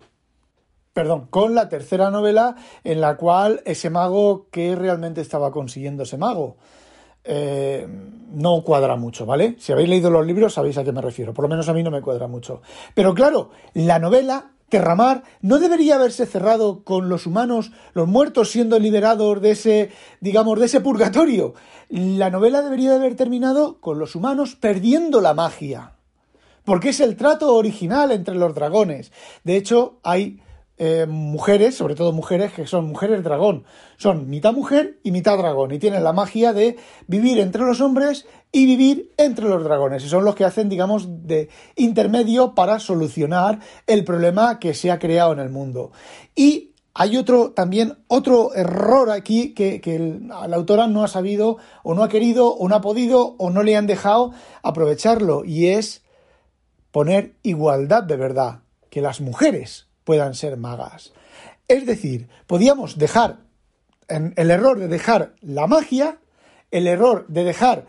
perdón, 0.94 1.27
con 1.30 1.56
la 1.56 1.68
tercera 1.68 2.10
novela 2.10 2.56
en 2.86 3.01
la 3.01 3.18
cual 3.18 3.62
ese 3.66 3.89
mago, 3.89 4.48
¿qué 4.50 4.77
realmente 4.77 5.20
estaba 5.20 5.51
consiguiendo 5.51 6.04
ese 6.04 6.18
mago? 6.18 6.56
Eh, 7.27 7.88
no 8.34 8.62
cuadra 8.63 8.96
mucho, 8.96 9.25
¿vale? 9.25 9.55
Si 9.60 9.72
habéis 9.72 9.89
leído 9.89 10.10
los 10.10 10.25
libros 10.25 10.53
sabéis 10.53 10.77
a 10.77 10.84
qué 10.84 10.91
me 10.91 11.01
refiero, 11.01 11.34
por 11.34 11.43
lo 11.43 11.50
menos 11.50 11.67
a 11.69 11.74
mí 11.74 11.84
no 11.84 11.91
me 11.91 12.01
cuadra 12.01 12.27
mucho. 12.27 12.62
Pero 12.93 13.13
claro, 13.13 13.51
la 13.74 14.00
novela 14.00 14.51
Terramar 14.69 15.24
no 15.41 15.60
debería 15.60 15.96
haberse 15.96 16.25
cerrado 16.25 16.84
con 16.84 17.07
los 17.07 17.25
humanos, 17.25 17.72
los 17.93 18.07
muertos 18.07 18.51
siendo 18.51 18.79
liberados 18.79 19.41
de 19.41 19.51
ese, 19.51 19.91
digamos, 20.19 20.60
de 20.60 20.65
ese 20.65 20.81
purgatorio. 20.81 21.53
La 21.89 22.29
novela 22.29 22.62
debería 22.62 22.96
haber 22.96 23.15
terminado 23.15 23.79
con 23.79 23.98
los 23.98 24.13
humanos 24.15 24.55
perdiendo 24.55 25.22
la 25.22 25.34
magia. 25.34 25.93
Porque 26.65 26.89
es 26.89 27.00
el 27.00 27.15
trato 27.15 27.55
original 27.55 28.12
entre 28.12 28.36
los 28.36 28.53
dragones. 28.53 29.13
De 29.46 29.55
hecho, 29.55 30.00
hay 30.03 30.41
eh, 30.79 31.07
mujeres, 31.07 31.75
sobre 31.75 31.96
todo 31.96 32.12
mujeres 32.12 32.53
que 32.53 32.67
son 32.67 32.86
mujeres 32.86 33.24
dragón. 33.24 33.63
Son 33.98 34.29
mitad 34.29 34.53
mujer 34.53 35.00
y 35.03 35.12
mitad 35.12 35.38
dragón 35.38 35.74
y 35.74 35.79
tienen 35.79 36.03
la 36.03 36.13
magia 36.13 36.53
de 36.53 36.77
vivir 37.07 37.39
entre 37.39 37.63
los 37.63 37.81
hombres 37.81 38.27
y 38.51 38.65
vivir 38.67 39.12
entre 39.17 39.46
los 39.46 39.63
dragones. 39.63 40.03
Y 40.03 40.10
son 40.10 40.24
los 40.24 40.36
que 40.36 40.46
hacen, 40.46 40.69
digamos, 40.69 41.27
de 41.27 41.50
intermedio 41.75 42.53
para 42.53 42.79
solucionar 42.79 43.60
el 43.88 44.03
problema 44.03 44.60
que 44.60 44.75
se 44.75 44.91
ha 44.91 45.00
creado 45.00 45.34
en 45.34 45.39
el 45.39 45.50
mundo. 45.50 45.91
Y 46.35 46.75
hay 46.94 47.18
otro, 47.18 47.51
también 47.51 47.98
otro 48.07 48.53
error 48.53 49.09
aquí 49.09 49.53
que, 49.55 49.81
que 49.81 50.20
la 50.27 50.55
autora 50.55 50.87
no 50.87 51.03
ha 51.03 51.07
sabido 51.07 51.57
o 51.83 51.96
no 51.96 52.03
ha 52.03 52.09
querido 52.09 52.53
o 52.53 52.68
no 52.70 52.75
ha 52.75 52.81
podido 52.81 53.35
o 53.37 53.50
no 53.50 53.63
le 53.63 53.75
han 53.75 53.87
dejado 53.87 54.31
aprovecharlo 54.61 55.44
y 55.44 55.68
es 55.68 56.03
poner 56.92 57.35
igualdad 57.44 58.03
de 58.03 58.18
verdad, 58.18 58.59
que 58.90 59.01
las 59.01 59.22
mujeres 59.22 59.87
puedan 60.07 60.35
ser 60.35 60.55
magas. 60.55 61.11
Es 61.67 61.85
decir, 61.85 62.29
podíamos 62.48 62.98
dejar 62.98 63.39
el 64.07 64.50
error 64.50 64.79
de 64.79 64.87
dejar 64.87 65.35
la 65.41 65.67
magia, 65.67 66.20
el 66.72 66.87
error 66.87 67.25
de 67.27 67.43
dejar 67.43 67.87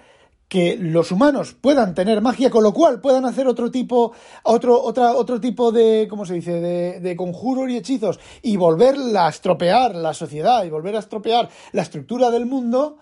que 0.49 0.77
los 0.77 1.13
humanos 1.13 1.55
puedan 1.55 1.95
tener 1.95 2.21
magia, 2.21 2.51
con 2.51 2.65
lo 2.65 2.73
cual 2.73 3.01
puedan 3.01 3.25
hacer 3.25 3.47
otro 3.47 3.71
tipo, 3.71 4.15
otro, 4.43 4.83
otra, 4.83 5.13
otro 5.13 5.41
tipo 5.41 5.71
de, 5.71 6.09
¿cómo 6.11 6.27
se 6.27 6.35
dice?, 6.35 6.61
de, 6.61 6.99
de 6.99 7.15
conjuros 7.15 7.71
y 7.71 7.77
hechizos 7.77 8.19
y 8.43 8.57
volver 8.57 8.97
a 9.17 9.29
estropear 9.29 9.95
la 9.95 10.13
sociedad 10.13 10.65
y 10.65 10.71
volver 10.71 10.97
a 10.97 10.99
estropear 10.99 11.49
la 11.71 11.83
estructura 11.83 12.33
del 12.33 12.47
mundo, 12.47 12.99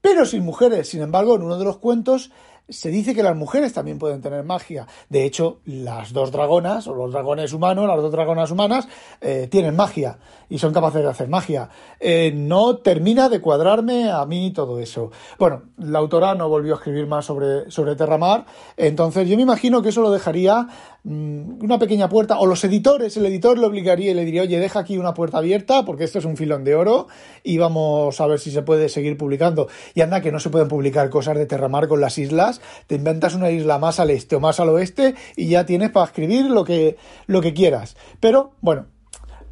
pero 0.00 0.24
sin 0.26 0.44
mujeres. 0.44 0.88
Sin 0.90 1.02
embargo, 1.02 1.34
en 1.34 1.42
uno 1.42 1.58
de 1.58 1.64
los 1.64 1.78
cuentos 1.78 2.30
se 2.68 2.90
dice 2.90 3.14
que 3.14 3.22
las 3.22 3.36
mujeres 3.36 3.72
también 3.72 3.98
pueden 3.98 4.20
tener 4.20 4.42
magia. 4.44 4.86
De 5.08 5.24
hecho, 5.24 5.60
las 5.64 6.12
dos 6.12 6.32
dragonas, 6.32 6.88
o 6.88 6.94
los 6.94 7.12
dragones 7.12 7.52
humanos, 7.52 7.86
las 7.86 8.02
dos 8.02 8.10
dragonas 8.10 8.50
humanas, 8.50 8.88
eh, 9.20 9.46
tienen 9.50 9.76
magia 9.76 10.18
y 10.48 10.58
son 10.58 10.72
capaces 10.72 11.02
de 11.02 11.08
hacer 11.08 11.28
magia. 11.28 11.68
Eh, 12.00 12.32
no 12.34 12.78
termina 12.78 13.28
de 13.28 13.40
cuadrarme 13.40 14.10
a 14.10 14.24
mí 14.26 14.52
todo 14.52 14.80
eso. 14.80 15.10
Bueno, 15.38 15.62
la 15.78 15.98
autora 16.00 16.34
no 16.34 16.48
volvió 16.48 16.74
a 16.74 16.76
escribir 16.76 17.06
más 17.06 17.24
sobre, 17.24 17.70
sobre 17.70 17.94
Terramar, 17.94 18.46
entonces 18.76 19.28
yo 19.28 19.36
me 19.36 19.42
imagino 19.42 19.82
que 19.82 19.90
eso 19.90 20.02
lo 20.02 20.10
dejaría 20.10 20.68
mm, 21.04 21.64
una 21.64 21.78
pequeña 21.78 22.08
puerta, 22.08 22.38
o 22.38 22.46
los 22.46 22.62
editores, 22.64 23.16
el 23.16 23.26
editor 23.26 23.58
le 23.58 23.66
obligaría 23.66 24.10
y 24.10 24.14
le 24.14 24.24
diría, 24.24 24.42
oye, 24.42 24.58
deja 24.58 24.80
aquí 24.80 24.98
una 24.98 25.14
puerta 25.14 25.38
abierta 25.38 25.84
porque 25.84 26.04
esto 26.04 26.18
es 26.18 26.24
un 26.24 26.36
filón 26.36 26.64
de 26.64 26.74
oro 26.74 27.06
y 27.42 27.58
vamos 27.58 28.20
a 28.20 28.26
ver 28.26 28.38
si 28.38 28.50
se 28.50 28.62
puede 28.62 28.88
seguir 28.88 29.16
publicando. 29.16 29.68
Y 29.94 30.00
anda 30.00 30.20
que 30.20 30.32
no 30.32 30.40
se 30.40 30.50
pueden 30.50 30.68
publicar 30.68 31.10
cosas 31.10 31.36
de 31.36 31.46
Terramar 31.46 31.88
con 31.88 32.00
las 32.00 32.18
islas 32.18 32.55
te 32.86 32.96
inventas 32.96 33.34
una 33.34 33.50
isla 33.50 33.78
más 33.78 34.00
al 34.00 34.10
este 34.10 34.36
o 34.36 34.40
más 34.40 34.60
al 34.60 34.68
oeste 34.70 35.14
y 35.36 35.48
ya 35.48 35.66
tienes 35.66 35.90
para 35.90 36.06
escribir 36.06 36.46
lo 36.46 36.64
que, 36.64 36.96
lo 37.26 37.40
que 37.40 37.54
quieras. 37.54 37.96
Pero 38.20 38.52
bueno, 38.60 38.86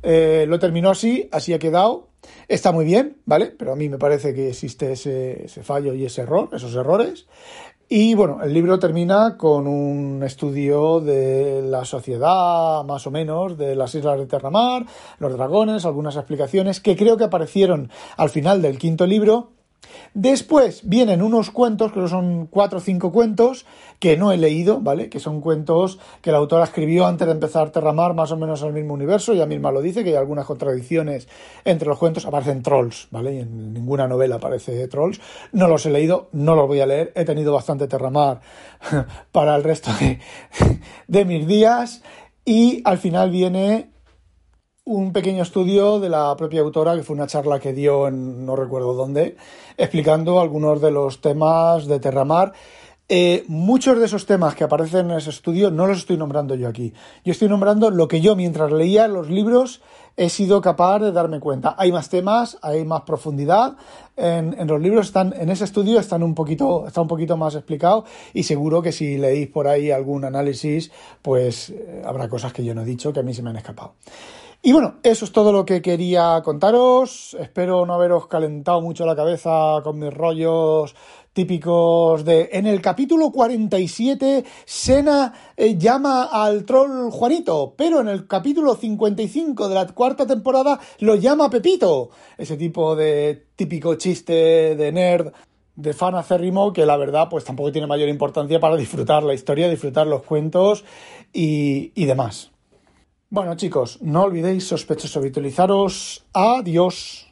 eh, 0.02 0.44
lo 0.48 0.58
terminó 0.58 0.90
así, 0.90 1.28
así 1.32 1.52
ha 1.52 1.58
quedado. 1.58 2.08
Está 2.48 2.72
muy 2.72 2.84
bien, 2.84 3.18
¿vale? 3.26 3.46
Pero 3.46 3.72
a 3.72 3.76
mí 3.76 3.88
me 3.88 3.98
parece 3.98 4.34
que 4.34 4.48
existe 4.48 4.92
ese, 4.92 5.44
ese 5.44 5.62
fallo 5.62 5.94
y 5.94 6.06
ese 6.06 6.22
error, 6.22 6.48
esos 6.52 6.74
errores. 6.74 7.26
Y 7.88 8.14
bueno, 8.14 8.42
el 8.42 8.54
libro 8.54 8.78
termina 8.78 9.36
con 9.36 9.66
un 9.66 10.22
estudio 10.22 11.00
de 11.00 11.60
la 11.62 11.84
sociedad, 11.84 12.82
más 12.82 13.06
o 13.06 13.10
menos, 13.10 13.58
de 13.58 13.76
las 13.76 13.94
islas 13.94 14.18
de 14.18 14.26
Terramar, 14.26 14.86
los 15.18 15.32
dragones, 15.34 15.84
algunas 15.84 16.16
explicaciones 16.16 16.80
que 16.80 16.96
creo 16.96 17.18
que 17.18 17.24
aparecieron 17.24 17.90
al 18.16 18.30
final 18.30 18.62
del 18.62 18.78
quinto 18.78 19.06
libro 19.06 19.52
Después 20.14 20.82
vienen 20.84 21.22
unos 21.22 21.50
cuentos, 21.50 21.92
creo 21.92 22.04
que 22.04 22.10
son 22.10 22.46
cuatro 22.46 22.78
o 22.78 22.80
cinco 22.80 23.12
cuentos, 23.12 23.66
que 23.98 24.16
no 24.16 24.32
he 24.32 24.36
leído, 24.36 24.80
¿vale? 24.80 25.08
Que 25.08 25.20
son 25.20 25.40
cuentos 25.40 25.98
que 26.20 26.32
la 26.32 26.38
autora 26.38 26.64
escribió 26.64 27.06
antes 27.06 27.26
de 27.26 27.32
empezar 27.32 27.70
Terramar, 27.70 28.14
más 28.14 28.30
o 28.32 28.36
menos 28.36 28.62
al 28.62 28.72
mismo 28.72 28.94
universo, 28.94 29.32
ella 29.32 29.46
misma 29.46 29.72
lo 29.72 29.80
dice, 29.80 30.04
que 30.04 30.10
hay 30.10 30.16
algunas 30.16 30.46
contradicciones 30.46 31.28
entre 31.64 31.88
los 31.88 31.98
cuentos, 31.98 32.26
aparecen 32.26 32.62
trolls, 32.62 33.08
¿vale? 33.10 33.34
Y 33.34 33.38
en 33.40 33.72
ninguna 33.72 34.06
novela 34.06 34.36
aparece 34.36 34.86
trolls. 34.88 35.20
No 35.52 35.68
los 35.68 35.86
he 35.86 35.90
leído, 35.90 36.28
no 36.32 36.54
los 36.54 36.66
voy 36.66 36.80
a 36.80 36.86
leer, 36.86 37.12
he 37.14 37.24
tenido 37.24 37.52
bastante 37.52 37.88
Terramar 37.88 38.40
para 39.32 39.56
el 39.56 39.64
resto 39.64 39.90
de, 40.00 40.20
de 41.08 41.24
mis 41.24 41.46
días. 41.46 42.02
Y 42.44 42.82
al 42.84 42.98
final 42.98 43.30
viene 43.30 43.93
un 44.86 45.14
pequeño 45.14 45.42
estudio 45.42 45.98
de 45.98 46.10
la 46.10 46.36
propia 46.36 46.60
autora, 46.60 46.94
que 46.94 47.02
fue 47.02 47.16
una 47.16 47.26
charla 47.26 47.58
que 47.58 47.72
dio 47.72 48.06
en 48.06 48.44
no 48.44 48.54
recuerdo 48.54 48.92
dónde, 48.92 49.36
explicando 49.78 50.40
algunos 50.40 50.82
de 50.82 50.90
los 50.90 51.22
temas 51.22 51.86
de 51.86 52.00
Terramar. 52.00 52.52
Eh, 53.08 53.44
muchos 53.48 53.98
de 53.98 54.04
esos 54.04 54.26
temas 54.26 54.54
que 54.54 54.64
aparecen 54.64 55.10
en 55.10 55.18
ese 55.18 55.30
estudio 55.30 55.70
no 55.70 55.86
los 55.86 55.98
estoy 55.98 56.18
nombrando 56.18 56.54
yo 56.54 56.68
aquí. 56.68 56.92
Yo 57.24 57.32
estoy 57.32 57.48
nombrando 57.48 57.90
lo 57.90 58.08
que 58.08 58.20
yo 58.20 58.36
mientras 58.36 58.72
leía 58.72 59.08
los 59.08 59.30
libros 59.30 59.80
he 60.16 60.28
sido 60.28 60.60
capaz 60.60 60.98
de 60.98 61.12
darme 61.12 61.40
cuenta. 61.40 61.74
Hay 61.78 61.90
más 61.90 62.10
temas, 62.10 62.58
hay 62.60 62.84
más 62.84 63.02
profundidad. 63.02 63.76
En, 64.16 64.66
los 64.66 64.80
libros 64.80 65.06
están, 65.06 65.34
en 65.34 65.48
ese 65.48 65.64
estudio 65.64 65.98
están 65.98 66.22
un 66.22 66.34
poquito, 66.34 66.86
está 66.86 67.00
un 67.00 67.08
poquito 67.08 67.38
más 67.38 67.54
explicado 67.54 68.04
y 68.34 68.42
seguro 68.42 68.82
que 68.82 68.92
si 68.92 69.16
leéis 69.16 69.48
por 69.48 69.66
ahí 69.66 69.90
algún 69.90 70.26
análisis, 70.26 70.92
pues 71.22 71.70
eh, 71.70 72.02
habrá 72.04 72.28
cosas 72.28 72.52
que 72.52 72.64
yo 72.64 72.74
no 72.74 72.82
he 72.82 72.86
dicho 72.86 73.14
que 73.14 73.20
a 73.20 73.22
mí 73.22 73.32
se 73.32 73.42
me 73.42 73.48
han 73.48 73.56
escapado. 73.56 73.94
Y 74.66 74.72
bueno, 74.72 74.94
eso 75.02 75.26
es 75.26 75.32
todo 75.32 75.52
lo 75.52 75.66
que 75.66 75.82
quería 75.82 76.40
contaros. 76.42 77.36
Espero 77.38 77.84
no 77.84 77.92
haberos 77.92 78.28
calentado 78.28 78.80
mucho 78.80 79.04
la 79.04 79.14
cabeza 79.14 79.82
con 79.84 79.98
mis 79.98 80.10
rollos 80.10 80.94
típicos 81.34 82.24
de... 82.24 82.48
En 82.50 82.66
el 82.66 82.80
capítulo 82.80 83.30
47, 83.30 84.42
Sena 84.64 85.34
eh, 85.54 85.76
llama 85.76 86.30
al 86.32 86.64
troll 86.64 87.10
Juanito, 87.10 87.74
pero 87.76 88.00
en 88.00 88.08
el 88.08 88.26
capítulo 88.26 88.74
55 88.74 89.68
de 89.68 89.74
la 89.74 89.86
cuarta 89.88 90.26
temporada 90.26 90.80
lo 91.00 91.16
llama 91.16 91.50
Pepito. 91.50 92.08
Ese 92.38 92.56
tipo 92.56 92.96
de 92.96 93.48
típico 93.56 93.96
chiste 93.96 94.76
de 94.76 94.92
nerd 94.92 95.30
de 95.76 95.92
fan 95.92 96.14
acérrimo 96.14 96.72
que 96.72 96.86
la 96.86 96.96
verdad 96.96 97.28
pues 97.28 97.44
tampoco 97.44 97.70
tiene 97.70 97.86
mayor 97.86 98.08
importancia 98.08 98.58
para 98.60 98.76
disfrutar 98.76 99.24
la 99.24 99.34
historia, 99.34 99.68
disfrutar 99.68 100.06
los 100.06 100.22
cuentos 100.22 100.86
y, 101.34 101.92
y 101.94 102.06
demás. 102.06 102.53
Bueno 103.30 103.56
chicos, 103.56 103.98
no 104.02 104.22
olvidéis 104.22 104.68
sospechosos 104.68 105.16
habitualizaros. 105.16 106.24
Adiós. 106.32 107.23